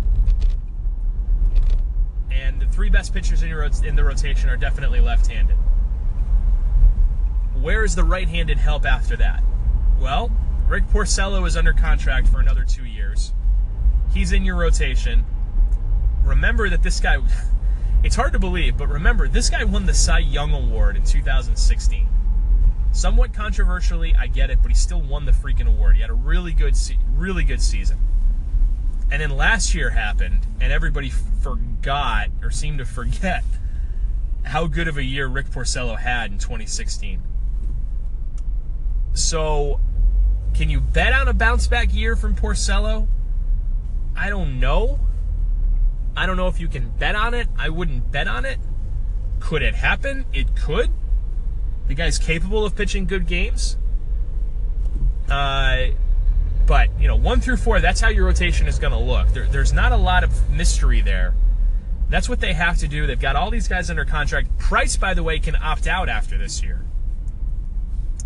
And 2.32 2.60
the 2.60 2.66
three 2.66 2.90
best 2.90 3.14
pitchers 3.14 3.44
in, 3.44 3.52
in 3.86 3.96
the 3.96 4.04
rotation 4.04 4.50
are 4.50 4.58
definitely 4.58 5.00
left-handed. 5.00 5.58
Where 7.62 7.84
is 7.84 7.96
the 7.96 8.04
right-handed 8.04 8.58
help 8.60 8.86
after 8.86 9.18
that? 9.18 9.44
Well, 10.00 10.32
Rick 10.68 10.86
Porcello 10.88 11.48
is 11.48 11.58
under 11.58 11.74
contract 11.74 12.28
for 12.28 12.40
another 12.40 12.64
two 12.64 12.86
years. 12.86 13.34
He's 14.14 14.32
in 14.32 14.46
your 14.46 14.56
rotation. 14.56 15.26
Remember 16.24 16.70
that 16.70 16.84
this 16.84 17.00
guy, 17.00 17.18
it's 18.04 18.16
hard 18.16 18.34
to 18.34 18.40
believe, 18.40 18.78
but 18.78 18.88
remember, 18.88 19.28
this 19.28 19.50
guy 19.50 19.64
won 19.64 19.86
the 19.86 19.94
Cy 19.94 20.20
Young 20.20 20.54
Award 20.54 20.98
in 20.98 21.04
2016. 21.04 22.08
Somewhat 22.92 23.34
controversially, 23.34 24.16
I 24.16 24.28
get 24.28 24.50
it, 24.50 24.60
but 24.62 24.70
he 24.70 24.76
still 24.76 25.02
won 25.02 25.26
the 25.26 25.32
freaking 25.32 25.68
award. 25.68 25.96
He 25.96 26.02
had 26.02 26.10
a 26.10 26.16
really 26.16 26.54
good, 26.54 26.76
really 27.16 27.44
good 27.44 27.62
season. 27.62 28.00
And 29.10 29.22
then 29.22 29.32
last 29.32 29.74
year 29.74 29.92
happened, 29.92 30.46
and 30.60 30.72
everybody 30.72 31.10
forgot 31.10 32.30
or 32.42 32.52
seemed 32.52 32.80
to 32.80 32.86
forget 32.86 33.44
how 34.44 34.68
good 34.68 34.88
of 34.88 34.98
a 34.98 35.04
year 35.04 35.28
Rick 35.28 35.48
Porcello 35.48 35.98
had 35.98 36.32
in 36.32 36.38
2016. 36.38 37.22
So, 39.18 39.80
can 40.54 40.70
you 40.70 40.80
bet 40.80 41.12
on 41.12 41.28
a 41.28 41.34
bounce 41.34 41.66
back 41.66 41.92
year 41.92 42.16
from 42.16 42.36
Porcello? 42.36 43.08
I 44.16 44.30
don't 44.30 44.60
know. 44.60 45.00
I 46.16 46.28
don't 46.28 46.38
know 46.38 46.48
if 46.48 46.60
you 46.60 46.68
can 46.68 46.90
bet 47.00 47.16
on 47.16 47.34
it. 47.34 47.48
I 47.58 47.70
wouldn't 47.70 48.12
bet 48.12 48.28
on 48.28 48.46
it. 48.46 48.60
Could 49.40 49.64
it 49.64 49.74
happen? 49.74 50.26
It 50.34 50.56
could. 50.56 50.92
The 51.88 51.96
guy's 51.96 52.20
capable 52.20 52.64
of 52.64 52.76
pitching 52.76 53.08
good 53.08 53.26
games. 53.26 53.78
Uh, 55.28 55.88
but, 56.68 56.90
you 57.00 57.08
know, 57.08 57.16
one 57.16 57.42
through 57.42 57.58
four, 57.58 57.80
that's 57.80 58.00
how 58.00 58.10
your 58.10 58.26
rotation 58.26 58.68
is 58.68 58.78
going 58.78 58.94
to 58.94 59.00
look. 59.00 59.30
There, 59.30 59.48
there's 59.48 59.74
not 59.74 59.92
a 59.92 59.98
lot 59.98 60.24
of 60.24 60.50
mystery 60.52 61.02
there. 61.02 61.34
That's 62.10 62.30
what 62.30 62.40
they 62.40 62.54
have 62.54 62.78
to 62.78 62.88
do. 62.88 63.08
They've 63.08 63.20
got 63.20 63.36
all 63.36 63.50
these 63.50 63.68
guys 63.68 63.90
under 63.90 64.06
contract. 64.06 64.56
Price, 64.60 64.96
by 64.96 65.16
the 65.16 65.24
way, 65.24 65.40
can 65.40 65.56
opt 65.56 65.88
out 65.88 66.08
after 66.08 66.38
this 66.38 66.62
year. 66.62 66.86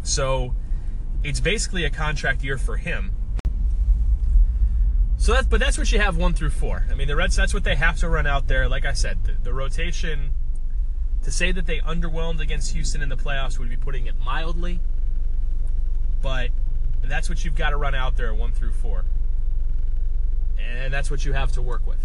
So 0.04 0.54
it's 1.24 1.40
basically 1.40 1.86
a 1.86 1.90
contract 1.90 2.44
year 2.44 2.58
for 2.58 2.78
him. 2.78 3.12
So 5.18 5.34
that's 5.34 5.48
but 5.48 5.60
that's 5.60 5.78
what 5.78 5.92
you 5.92 6.00
have 6.00 6.18
one 6.18 6.34
through 6.34 6.50
four. 6.50 6.88
I 6.90 6.96
mean, 6.96 7.08
the 7.08 7.16
Reds 7.16 7.36
that's 7.36 7.54
what 7.54 7.64
they 7.64 7.76
have 7.76 7.98
to 8.00 8.10
run 8.10 8.26
out 8.26 8.48
there. 8.48 8.68
Like 8.68 8.86
I 8.86 8.94
said, 8.94 9.24
the, 9.24 9.34
the 9.44 9.54
rotation. 9.54 10.32
To 11.24 11.32
say 11.32 11.52
that 11.52 11.68
they 11.68 11.78
underwhelmed 11.78 12.40
against 12.40 12.74
Houston 12.74 13.04
in 13.04 13.10
the 13.10 13.16
playoffs 13.16 13.60
would 13.60 13.70
be 13.70 13.78
putting 13.78 14.08
it 14.08 14.16
mildly. 14.18 14.80
But 16.24 16.50
that's 17.04 17.30
what 17.30 17.46
you've 17.46 17.56
got 17.56 17.70
to 17.70 17.78
run 17.78 17.94
out 17.94 18.18
there 18.18 18.34
one 18.34 18.52
through 18.52 18.72
four. 18.72 19.06
And 20.60 20.92
that's 20.92 21.12
what 21.12 21.24
you 21.24 21.34
have 21.34 21.52
to 21.52 21.62
work 21.62 21.86
with. 21.86 22.00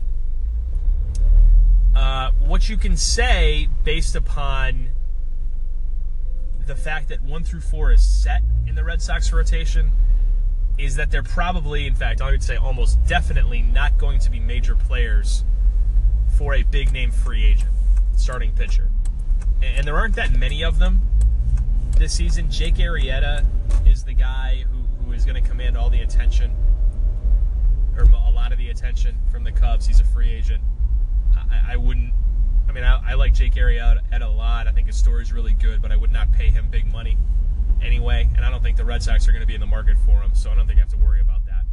Uh, 1.95 2.33
what 2.45 2.69
you 2.69 2.77
can 2.77 2.99
say 2.99 3.69
based 3.85 4.15
upon 4.15 4.89
the 6.67 6.75
fact 6.75 7.09
that 7.09 7.23
one 7.23 7.45
through 7.45 7.61
four 7.61 7.93
is 7.93 8.03
set 8.03 8.43
in 8.67 8.75
the 8.75 8.85
Red 8.85 9.01
Sox 9.01 9.33
rotation 9.33 9.93
is 10.79 10.97
that 10.97 11.11
they're 11.11 11.23
probably, 11.23 11.87
in 11.87 11.95
fact, 11.95 12.21
I 12.21 12.31
would 12.31 12.43
say 12.43 12.57
almost 12.57 13.05
definitely 13.07 13.63
not 13.63 13.97
going 13.99 14.19
to 14.21 14.31
be 14.31 14.41
major 14.41 14.75
players 14.75 15.45
for 16.37 16.55
a 16.55 16.63
big 16.63 16.93
name 16.93 17.11
free 17.11 17.45
agent, 17.45 17.71
starting 18.17 18.53
pitcher. 18.53 18.91
And 19.63 19.87
there 19.87 19.97
aren't 19.97 20.17
that 20.17 20.33
many 20.33 20.63
of 20.63 20.79
them 20.79 21.01
this 21.97 22.13
season. 22.13 22.51
Jake 22.51 22.75
Arrieta 22.75 23.47
is 23.87 24.05
the 24.05 24.13
guy 24.13 24.65
who, 24.71 25.05
who 25.05 25.13
is 25.13 25.25
going 25.25 25.43
to 25.43 25.49
command 25.49 25.77
all 25.77 25.89
the 25.89 26.01
attention, 26.01 26.55
or 27.97 28.05
a 28.05 28.31
lot 28.31 28.53
of 28.53 28.59
the 28.59 28.69
attention 28.69 29.17
from 29.33 29.45
the 29.45 29.53
Cubs. 29.53 29.87
He's 29.87 30.01
a 30.01 30.05
free 30.05 30.31
agent. 30.31 30.63
I, 31.35 31.73
I 31.73 31.77
wouldn't. 31.77 32.13
I 32.77 32.79
mean, 32.79 32.85
I, 32.85 33.13
I 33.13 33.15
like 33.15 33.33
Jake 33.33 33.55
Arrieta 33.55 34.01
a 34.21 34.29
lot. 34.29 34.67
I 34.67 34.71
think 34.71 34.89
his 34.89 34.97
story 34.97 35.23
is 35.23 35.33
really 35.33 35.55
good, 35.55 35.81
but 35.81 35.91
I 35.91 35.97
would 35.97 36.13
not 36.13 36.31
pay 36.33 36.51
him 36.51 36.69
big 36.71 36.87
money 36.93 37.17
anyway. 37.81 38.29
And 38.37 38.45
I 38.45 38.51
don't 38.51 38.63
think 38.63 38.77
the 38.77 38.85
Red 38.85 39.03
Sox 39.03 39.27
are 39.27 39.33
going 39.33 39.41
to 39.41 39.47
be 39.47 39.55
in 39.55 39.63
the 39.63 39.67
market 39.67 39.97
for 40.05 40.21
him, 40.21 40.35
so 40.35 40.51
I 40.51 40.55
don't 40.55 40.67
think 40.67 40.79
I 40.79 40.83
have 40.83 40.91
to 40.91 40.99
worry 40.99 41.23
about 41.23 41.47
that. 41.47 41.65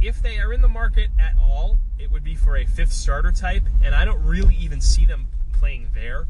If 0.00 0.22
they 0.22 0.38
are 0.38 0.52
in 0.52 0.60
the 0.62 0.68
market 0.68 1.10
at 1.18 1.34
all, 1.42 1.78
it 1.98 2.12
would 2.12 2.22
be 2.22 2.36
for 2.36 2.56
a 2.56 2.64
fifth 2.64 2.92
starter 2.92 3.32
type, 3.32 3.64
and 3.82 3.92
I 3.92 4.04
don't 4.04 4.24
really 4.24 4.54
even 4.54 4.80
see 4.80 5.04
them 5.04 5.26
playing 5.52 5.88
there. 5.92 6.28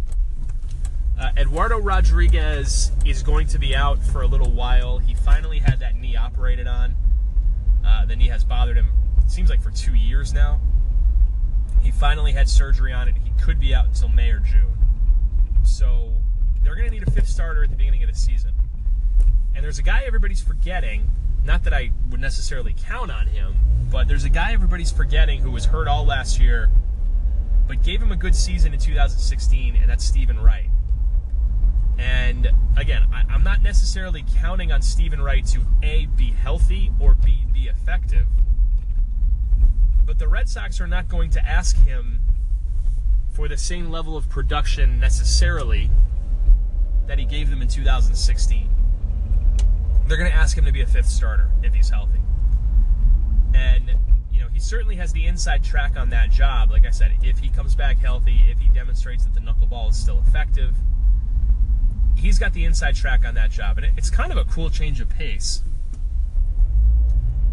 Uh, 1.21 1.33
Eduardo 1.37 1.79
Rodriguez 1.79 2.91
is 3.05 3.23
going 3.23 3.49
to 3.49 3.59
be 3.59 3.77
out 3.77 4.03
for 4.03 4.23
a 4.23 4.27
little 4.27 4.51
while. 4.51 4.97
He 4.97 5.15
finally 5.15 5.59
had 5.59 5.81
that 5.81 5.95
knee 5.95 6.17
operated 6.17 6.67
on. 6.67 6.95
Uh, 7.85 8.07
the 8.07 8.17
knee 8.17 8.29
has 8.29 8.45
bothered 8.45 8.79
him, 8.79 8.93
seems 9.27 9.51
like 9.51 9.61
for 9.61 9.71
two 9.71 9.95
years 9.95 10.33
now. 10.33 10.59
He 11.83 11.91
finally 11.91 12.33
had 12.33 12.49
surgery 12.49 12.93
on 12.95 13.09
it. 13.09 13.15
He 13.23 13.28
could 13.41 13.59
be 13.59 13.75
out 13.75 13.87
until 13.87 14.09
May 14.09 14.31
or 14.31 14.41
June. 14.41 14.77
So 15.65 16.13
they're 16.63 16.75
going 16.75 16.89
to 16.89 16.95
need 16.95 17.07
a 17.07 17.11
fifth 17.11 17.29
starter 17.29 17.65
at 17.65 17.71
the 17.71 17.77
beginning 17.77 18.03
of 18.03 18.11
the 18.11 18.17
season. 18.17 18.53
And 19.55 19.65
there's 19.65 19.79
a 19.79 19.83
guy 19.83 20.03
everybody's 20.07 20.43
forgetting. 20.43 21.11
Not 21.45 21.65
that 21.65 21.73
I 21.73 21.91
would 22.11 22.21
necessarily 22.21 22.75
count 22.79 23.11
on 23.11 23.27
him, 23.27 23.57
but 23.91 24.07
there's 24.07 24.25
a 24.25 24.29
guy 24.29 24.53
everybody's 24.53 24.93
forgetting 24.93 25.41
who 25.41 25.51
was 25.51 25.65
hurt 25.65 25.89
all 25.89 26.05
last 26.05 26.39
year, 26.39 26.71
but 27.67 27.83
gave 27.83 28.03
him 28.03 28.13
a 28.13 28.17
good 28.17 28.35
season 28.35 28.75
in 28.75 28.81
2016, 28.81 29.77
and 29.77 29.89
that's 29.89 30.05
Stephen 30.05 30.39
Wright. 30.39 30.69
And 31.99 32.51
again, 32.77 33.03
I, 33.13 33.35
am 33.35 33.43
not 33.43 33.63
necessarily 33.63 34.25
counting 34.41 34.71
on 34.71 34.83
Stephen 34.83 35.21
Wright 35.21 35.45
to 35.47 35.61
A, 35.83 36.07
be 36.07 36.33
healthy, 36.33 36.93
or 37.01 37.15
B, 37.15 37.45
be 37.53 37.69
effective. 37.69 38.27
But 40.05 40.19
the 40.19 40.29
Red 40.29 40.49
Sox 40.49 40.81
are 40.81 40.87
not 40.87 41.09
going 41.09 41.31
to 41.31 41.45
ask 41.45 41.77
him 41.85 42.21
for 43.39 43.47
the 43.47 43.57
same 43.57 43.89
level 43.89 44.17
of 44.17 44.29
production 44.29 44.99
necessarily 44.99 45.89
that 47.07 47.21
he 47.21 47.25
gave 47.25 47.51
them 47.51 47.63
in 47.63 47.69
2016. 47.69 48.69
They're 50.09 50.17
going 50.17 50.29
to 50.29 50.37
ask 50.37 50.59
him 50.59 50.65
to 50.65 50.73
be 50.73 50.81
a 50.81 50.87
fifth 50.89 51.09
starter 51.09 51.49
if 51.63 51.73
he's 51.73 51.89
healthy. 51.89 52.19
And, 53.55 53.93
you 54.33 54.41
know, 54.41 54.49
he 54.49 54.59
certainly 54.59 54.97
has 54.97 55.13
the 55.13 55.25
inside 55.25 55.63
track 55.63 55.97
on 55.97 56.11
that 56.11 56.33
job. 56.33 56.73
Like 56.73 56.85
I 56.85 56.91
said, 56.91 57.13
if 57.23 57.39
he 57.39 57.49
comes 57.49 57.77
back 57.77 57.99
healthy, 57.99 58.43
if 58.51 58.59
he 58.59 58.71
demonstrates 58.71 59.23
that 59.23 59.35
the 59.35 59.41
knuckleball 59.41 59.91
is 59.91 59.97
still 59.97 60.19
effective, 60.27 60.75
he's 62.17 62.41
got 62.41 62.53
the 62.55 62.65
inside 62.65 62.97
track 62.97 63.25
on 63.25 63.37
that 63.37 63.53
job. 63.53 63.79
And 63.79 63.87
it's 63.97 64.11
kind 64.11 64.33
of 64.33 64.39
a 64.39 64.47
cool 64.47 64.69
change 64.69 65.01
of 65.01 65.09
pace 65.09 65.63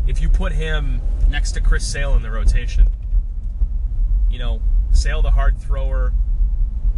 if 0.07 0.19
you 0.19 0.29
put 0.29 0.51
him 0.51 0.99
next 1.29 1.51
to 1.51 1.61
Chris 1.61 1.85
Sale 1.85 2.15
in 2.15 2.23
the 2.23 2.31
rotation. 2.31 2.87
You 4.31 4.39
know, 4.39 4.61
Sale 4.95 5.21
the 5.21 5.31
hard 5.31 5.57
thrower, 5.59 6.13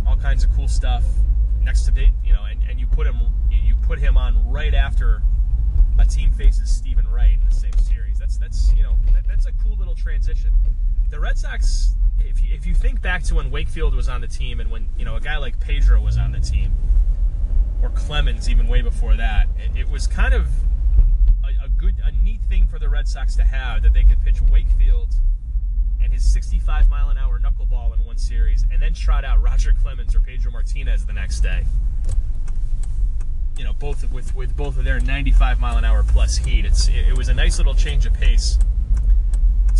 all 0.06 0.16
kinds 0.16 0.44
of 0.44 0.52
cool 0.54 0.68
stuff 0.68 1.04
next 1.62 1.84
to 1.84 2.02
it 2.02 2.12
you 2.24 2.32
know, 2.32 2.46
and, 2.46 2.62
and 2.70 2.80
you 2.80 2.88
put 2.88 3.06
him 3.06 3.20
you 3.52 3.76
put 3.76 4.00
him 4.00 4.18
on 4.18 4.50
right 4.50 4.74
after 4.74 5.22
a 6.00 6.06
team 6.06 6.32
faces 6.32 6.70
Stephen 6.70 7.06
Wright 7.08 7.34
in 7.34 7.50
the 7.50 7.56
same 7.56 7.78
series. 7.80 8.18
That's 8.18 8.38
that's 8.38 8.74
you 8.74 8.84
know 8.84 8.96
that, 9.14 9.28
that's 9.28 9.46
a 9.46 9.52
cool 9.64 9.76
little 9.78 9.96
transition. 9.96 10.54
The 11.10 11.20
Red 11.20 11.38
Sox, 11.38 11.96
if 12.20 12.42
you, 12.42 12.54
if 12.54 12.66
you 12.66 12.74
think 12.74 13.02
back 13.02 13.24
to 13.24 13.36
when 13.36 13.52
Wakefield 13.52 13.96
was 13.96 14.08
on 14.08 14.22
the 14.22 14.28
team 14.28 14.60
and 14.60 14.72
when 14.72 14.90
you 14.98 15.06
know 15.06 15.16
a 15.16 15.20
guy 15.20 15.38
like 15.38 15.60
Pedro 15.60 16.00
was 16.00 16.18
on 16.18 16.32
the 16.32 16.40
team, 16.40 16.72
or 17.82 17.90
Clemens 17.90 18.50
even 18.50 18.68
way 18.68 18.82
before 18.82 19.16
that, 19.16 19.48
it, 19.58 19.82
it 19.82 19.90
was 19.90 20.08
kind 20.08 20.34
of 20.34 20.48
a, 21.44 21.66
a 21.66 21.70
good 21.70 21.96
a 22.04 22.12
neat 22.24 22.42
thing 22.50 22.68
for 22.68 22.80
the 22.80 22.88
Red 22.88 23.08
Sox 23.08 23.36
to 23.36 23.44
have 23.44 23.82
that 23.84 23.94
they 23.94 24.04
could 24.04 24.24
pitch 24.24 24.40
Wakefield 24.42 25.16
his 26.18 26.34
65 26.34 26.90
mile 26.90 27.10
an 27.10 27.18
hour 27.20 27.40
knuckleball 27.40 27.96
in 27.96 28.04
one 28.04 28.18
series, 28.18 28.66
and 28.72 28.82
then 28.82 28.92
trot 28.92 29.24
out 29.24 29.40
Roger 29.40 29.72
Clemens 29.84 30.16
or 30.16 30.20
Pedro 30.20 30.52
Martinez 30.52 31.06
the 31.06 31.14
next 31.14 31.42
day. 31.42 31.64
You 33.56 33.64
know, 33.64 33.74
both 33.74 34.12
with 34.12 34.36
with 34.36 34.58
both 34.58 34.80
of 34.80 34.84
their 34.84 35.00
95 35.00 35.60
mile 35.60 35.78
an 35.78 35.86
hour 35.86 36.02
plus 36.02 36.38
heat. 36.38 36.66
It's 36.66 36.88
it, 36.88 37.10
it 37.10 37.18
was 37.18 37.30
a 37.30 37.36
nice 37.36 37.60
little 37.60 37.76
change 37.76 38.08
of 38.08 38.14
pace 38.14 38.58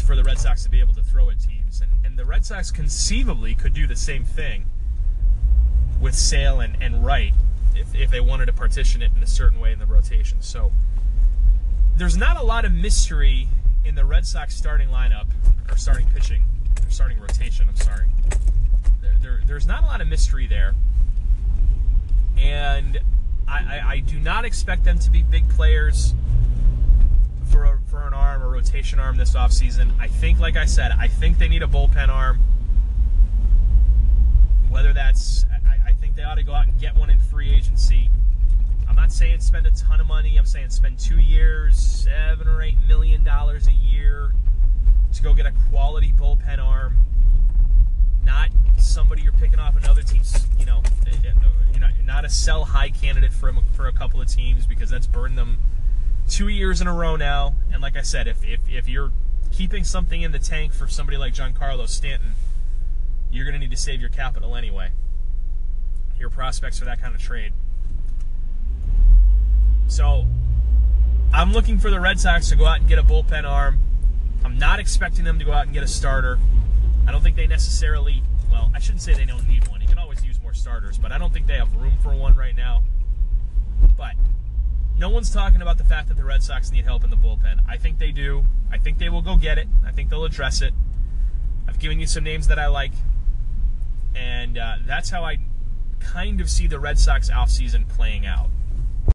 for 0.06 0.16
the 0.16 0.24
Red 0.24 0.38
Sox 0.38 0.62
to 0.64 0.70
be 0.70 0.80
able 0.80 0.94
to 0.94 1.02
throw 1.02 1.32
at 1.32 1.40
teams, 1.40 1.82
and 1.82 1.90
and 2.06 2.20
the 2.20 2.26
Red 2.26 2.46
Sox 2.46 2.70
conceivably 2.70 3.56
could 3.56 3.74
do 3.74 3.88
the 3.88 3.96
same 3.96 4.24
thing 4.24 4.66
with 6.00 6.14
Sale 6.14 6.60
and 6.60 6.78
and 6.80 7.04
Wright 7.04 7.34
if 7.76 7.96
if 7.96 8.12
they 8.12 8.22
wanted 8.22 8.46
to 8.46 8.54
partition 8.54 9.02
it 9.02 9.12
in 9.16 9.24
a 9.24 9.28
certain 9.28 9.60
way 9.60 9.72
in 9.72 9.80
the 9.80 9.88
rotation. 9.88 10.38
So 10.42 10.72
there's 11.96 12.16
not 12.16 12.38
a 12.38 12.44
lot 12.44 12.64
of 12.64 12.72
mystery 12.72 13.50
in 13.88 13.96
the 13.96 14.06
Red 14.06 14.28
Sox 14.28 14.54
starting 14.54 14.90
lineup 14.90 15.28
or 15.70 15.78
starting 15.78 16.08
pitching 16.10 16.44
or 16.86 16.90
starting 16.90 17.20
rotation. 17.20 17.68
I'm 17.70 17.76
sorry. 17.78 18.08
There, 19.02 19.16
there, 19.22 19.42
there's 19.48 19.66
not 19.66 19.84
a 19.84 19.86
lot 19.86 20.02
of 20.02 20.08
mystery 20.08 20.46
there, 20.46 20.76
and 22.38 23.00
I, 23.48 23.80
I, 23.80 23.90
I 23.92 24.00
do 24.00 24.20
not 24.20 24.44
expect 24.44 24.84
them 24.84 25.00
to 25.00 25.10
be 25.10 25.24
big 25.24 25.48
players 25.50 26.14
for 27.50 27.64
a, 27.64 27.80
for 27.90 28.06
an 28.06 28.14
arm, 28.14 28.42
a 28.42 28.48
rotation 28.48 29.00
arm 29.00 29.16
this 29.16 29.34
offseason. 29.34 29.92
I 30.00 30.08
think, 30.10 30.40
like 30.40 30.58
I 30.58 30.66
said, 30.66 30.92
I 30.92 31.08
think 31.08 31.38
they 31.38 31.48
need 31.48 31.64
a 31.64 31.68
bullpen 31.68 32.10
arm. 32.10 32.40
Whether 34.70 34.92
that's, 34.92 35.46
I, 35.66 35.90
I 35.90 35.94
think 35.94 36.16
they 36.18 36.24
ought 36.24 36.36
to 36.36 36.44
go 36.44 36.54
out 36.54 36.68
and 36.68 36.78
get 36.78 36.98
one 36.98 37.10
in 37.10 37.20
free 37.20 37.54
agency 37.54 38.10
not 38.98 39.14
saying 39.14 39.40
spend 39.40 39.66
a 39.66 39.72
ton 39.72 40.02
of 40.02 40.08
money. 40.08 40.38
I'm 40.38 40.46
saying 40.46 40.70
spend 40.72 41.00
two 41.00 41.20
years, 41.20 41.78
seven 41.78 42.48
or 42.48 42.62
eight 42.62 42.78
million 42.88 43.24
dollars 43.24 43.68
a 43.68 43.72
year 43.72 44.34
to 45.14 45.22
go 45.22 45.34
get 45.34 45.46
a 45.46 45.54
quality 45.70 46.12
bullpen 46.12 46.60
arm. 46.60 46.98
Not 48.26 48.50
somebody 48.78 49.22
you're 49.22 49.32
picking 49.32 49.60
off 49.60 49.78
another 49.78 50.02
team's, 50.02 50.46
you 50.60 50.66
know, 50.66 50.84
you're 51.72 51.80
not, 51.80 51.96
you're 51.96 52.04
not 52.04 52.26
a 52.26 52.30
sell 52.30 52.66
high 52.66 52.90
candidate 52.90 53.32
for, 53.32 53.54
for 53.74 53.88
a 53.88 53.94
couple 53.94 54.20
of 54.20 54.28
teams 54.28 54.66
because 54.66 54.90
that's 54.90 55.08
burned 55.08 55.38
them 55.38 55.60
two 56.28 56.50
years 56.50 56.82
in 56.82 56.88
a 56.88 56.94
row 56.94 57.16
now. 57.16 57.54
And 57.72 57.82
like 57.82 57.96
I 57.96 58.02
said, 58.02 58.28
if, 58.28 58.44
if, 58.44 58.60
if 58.68 58.90
you're 58.90 59.14
keeping 59.52 59.86
something 59.86 60.22
in 60.22 60.34
the 60.34 60.40
tank 60.40 60.74
for 60.74 60.90
somebody 60.90 61.18
like 61.18 61.34
Giancarlo 61.34 61.88
Stanton, 61.88 62.34
you're 63.32 63.46
going 63.46 63.54
to 63.54 63.60
need 63.60 63.72
to 63.72 63.82
save 63.82 64.02
your 64.02 64.10
capital 64.10 64.56
anyway. 64.56 64.90
Your 66.20 66.30
prospects 66.30 66.80
for 66.80 66.86
that 66.86 67.00
kind 67.00 67.16
of 67.16 67.22
trade. 67.22 67.54
So 69.88 70.26
I'm 71.34 71.54
looking 71.54 71.80
for 71.80 71.90
the 71.90 72.00
Red 72.00 72.20
Sox 72.20 72.50
to 72.50 72.56
go 72.56 72.66
out 72.66 72.80
and 72.80 72.88
get 72.88 73.00
a 73.00 73.04
bullpen 73.04 73.46
arm. 73.46 73.80
I'm 74.44 74.58
not 74.58 74.80
expecting 74.80 75.26
them 75.26 75.40
to 75.40 75.46
go 75.46 75.52
out 75.52 75.66
and 75.66 75.74
get 75.74 75.84
a 75.84 75.88
starter. 75.88 76.40
I 77.08 77.12
don't 77.12 77.22
think 77.22 77.36
they 77.36 77.48
necessarily, 77.48 78.22
well, 78.52 78.72
I 78.74 78.80
shouldn't 78.80 79.02
say 79.02 79.14
they 79.14 79.26
don't 79.26 79.48
need 79.48 79.68
one. 79.68 79.82
You 79.82 79.88
can 79.88 79.98
always 79.98 80.24
use 80.24 80.42
more 80.42 80.54
starters, 80.54 80.98
but 80.98 81.12
I 81.12 81.18
don't 81.18 81.34
think 81.34 81.48
they 81.48 81.58
have 81.58 81.74
room 81.76 81.98
for 82.04 82.14
one 82.14 82.36
right 82.36 82.56
now. 82.56 82.84
But 83.96 84.16
no 84.98 85.10
one's 85.10 85.32
talking 85.32 85.62
about 85.62 85.78
the 85.78 85.84
fact 85.84 86.10
that 86.10 86.18
the 86.18 86.26
Red 86.26 86.44
Sox 86.44 86.72
need 86.72 86.86
help 86.86 87.04
in 87.04 87.10
the 87.10 87.16
bullpen. 87.16 87.62
I 87.68 87.78
think 87.78 87.98
they 87.98 88.12
do. 88.12 88.46
I 88.72 88.78
think 88.78 88.98
they 88.98 89.10
will 89.10 89.22
go 89.22 89.38
get 89.38 89.58
it. 89.58 89.68
I 89.86 89.92
think 89.92 90.10
they'll 90.10 90.26
address 90.26 90.62
it. 90.62 90.74
I've 91.68 91.80
given 91.80 92.00
you 92.00 92.08
some 92.08 92.24
names 92.24 92.48
that 92.48 92.60
I 92.60 92.68
like. 92.68 92.94
And 94.16 94.58
uh, 94.58 94.78
that's 94.86 95.10
how 95.10 95.24
I 95.24 95.38
kind 96.00 96.42
of 96.42 96.50
see 96.50 96.68
the 96.68 96.80
Red 96.80 97.00
Sox 97.00 97.30
offseason 97.30 97.88
playing 97.88 98.26
out. 98.26 98.50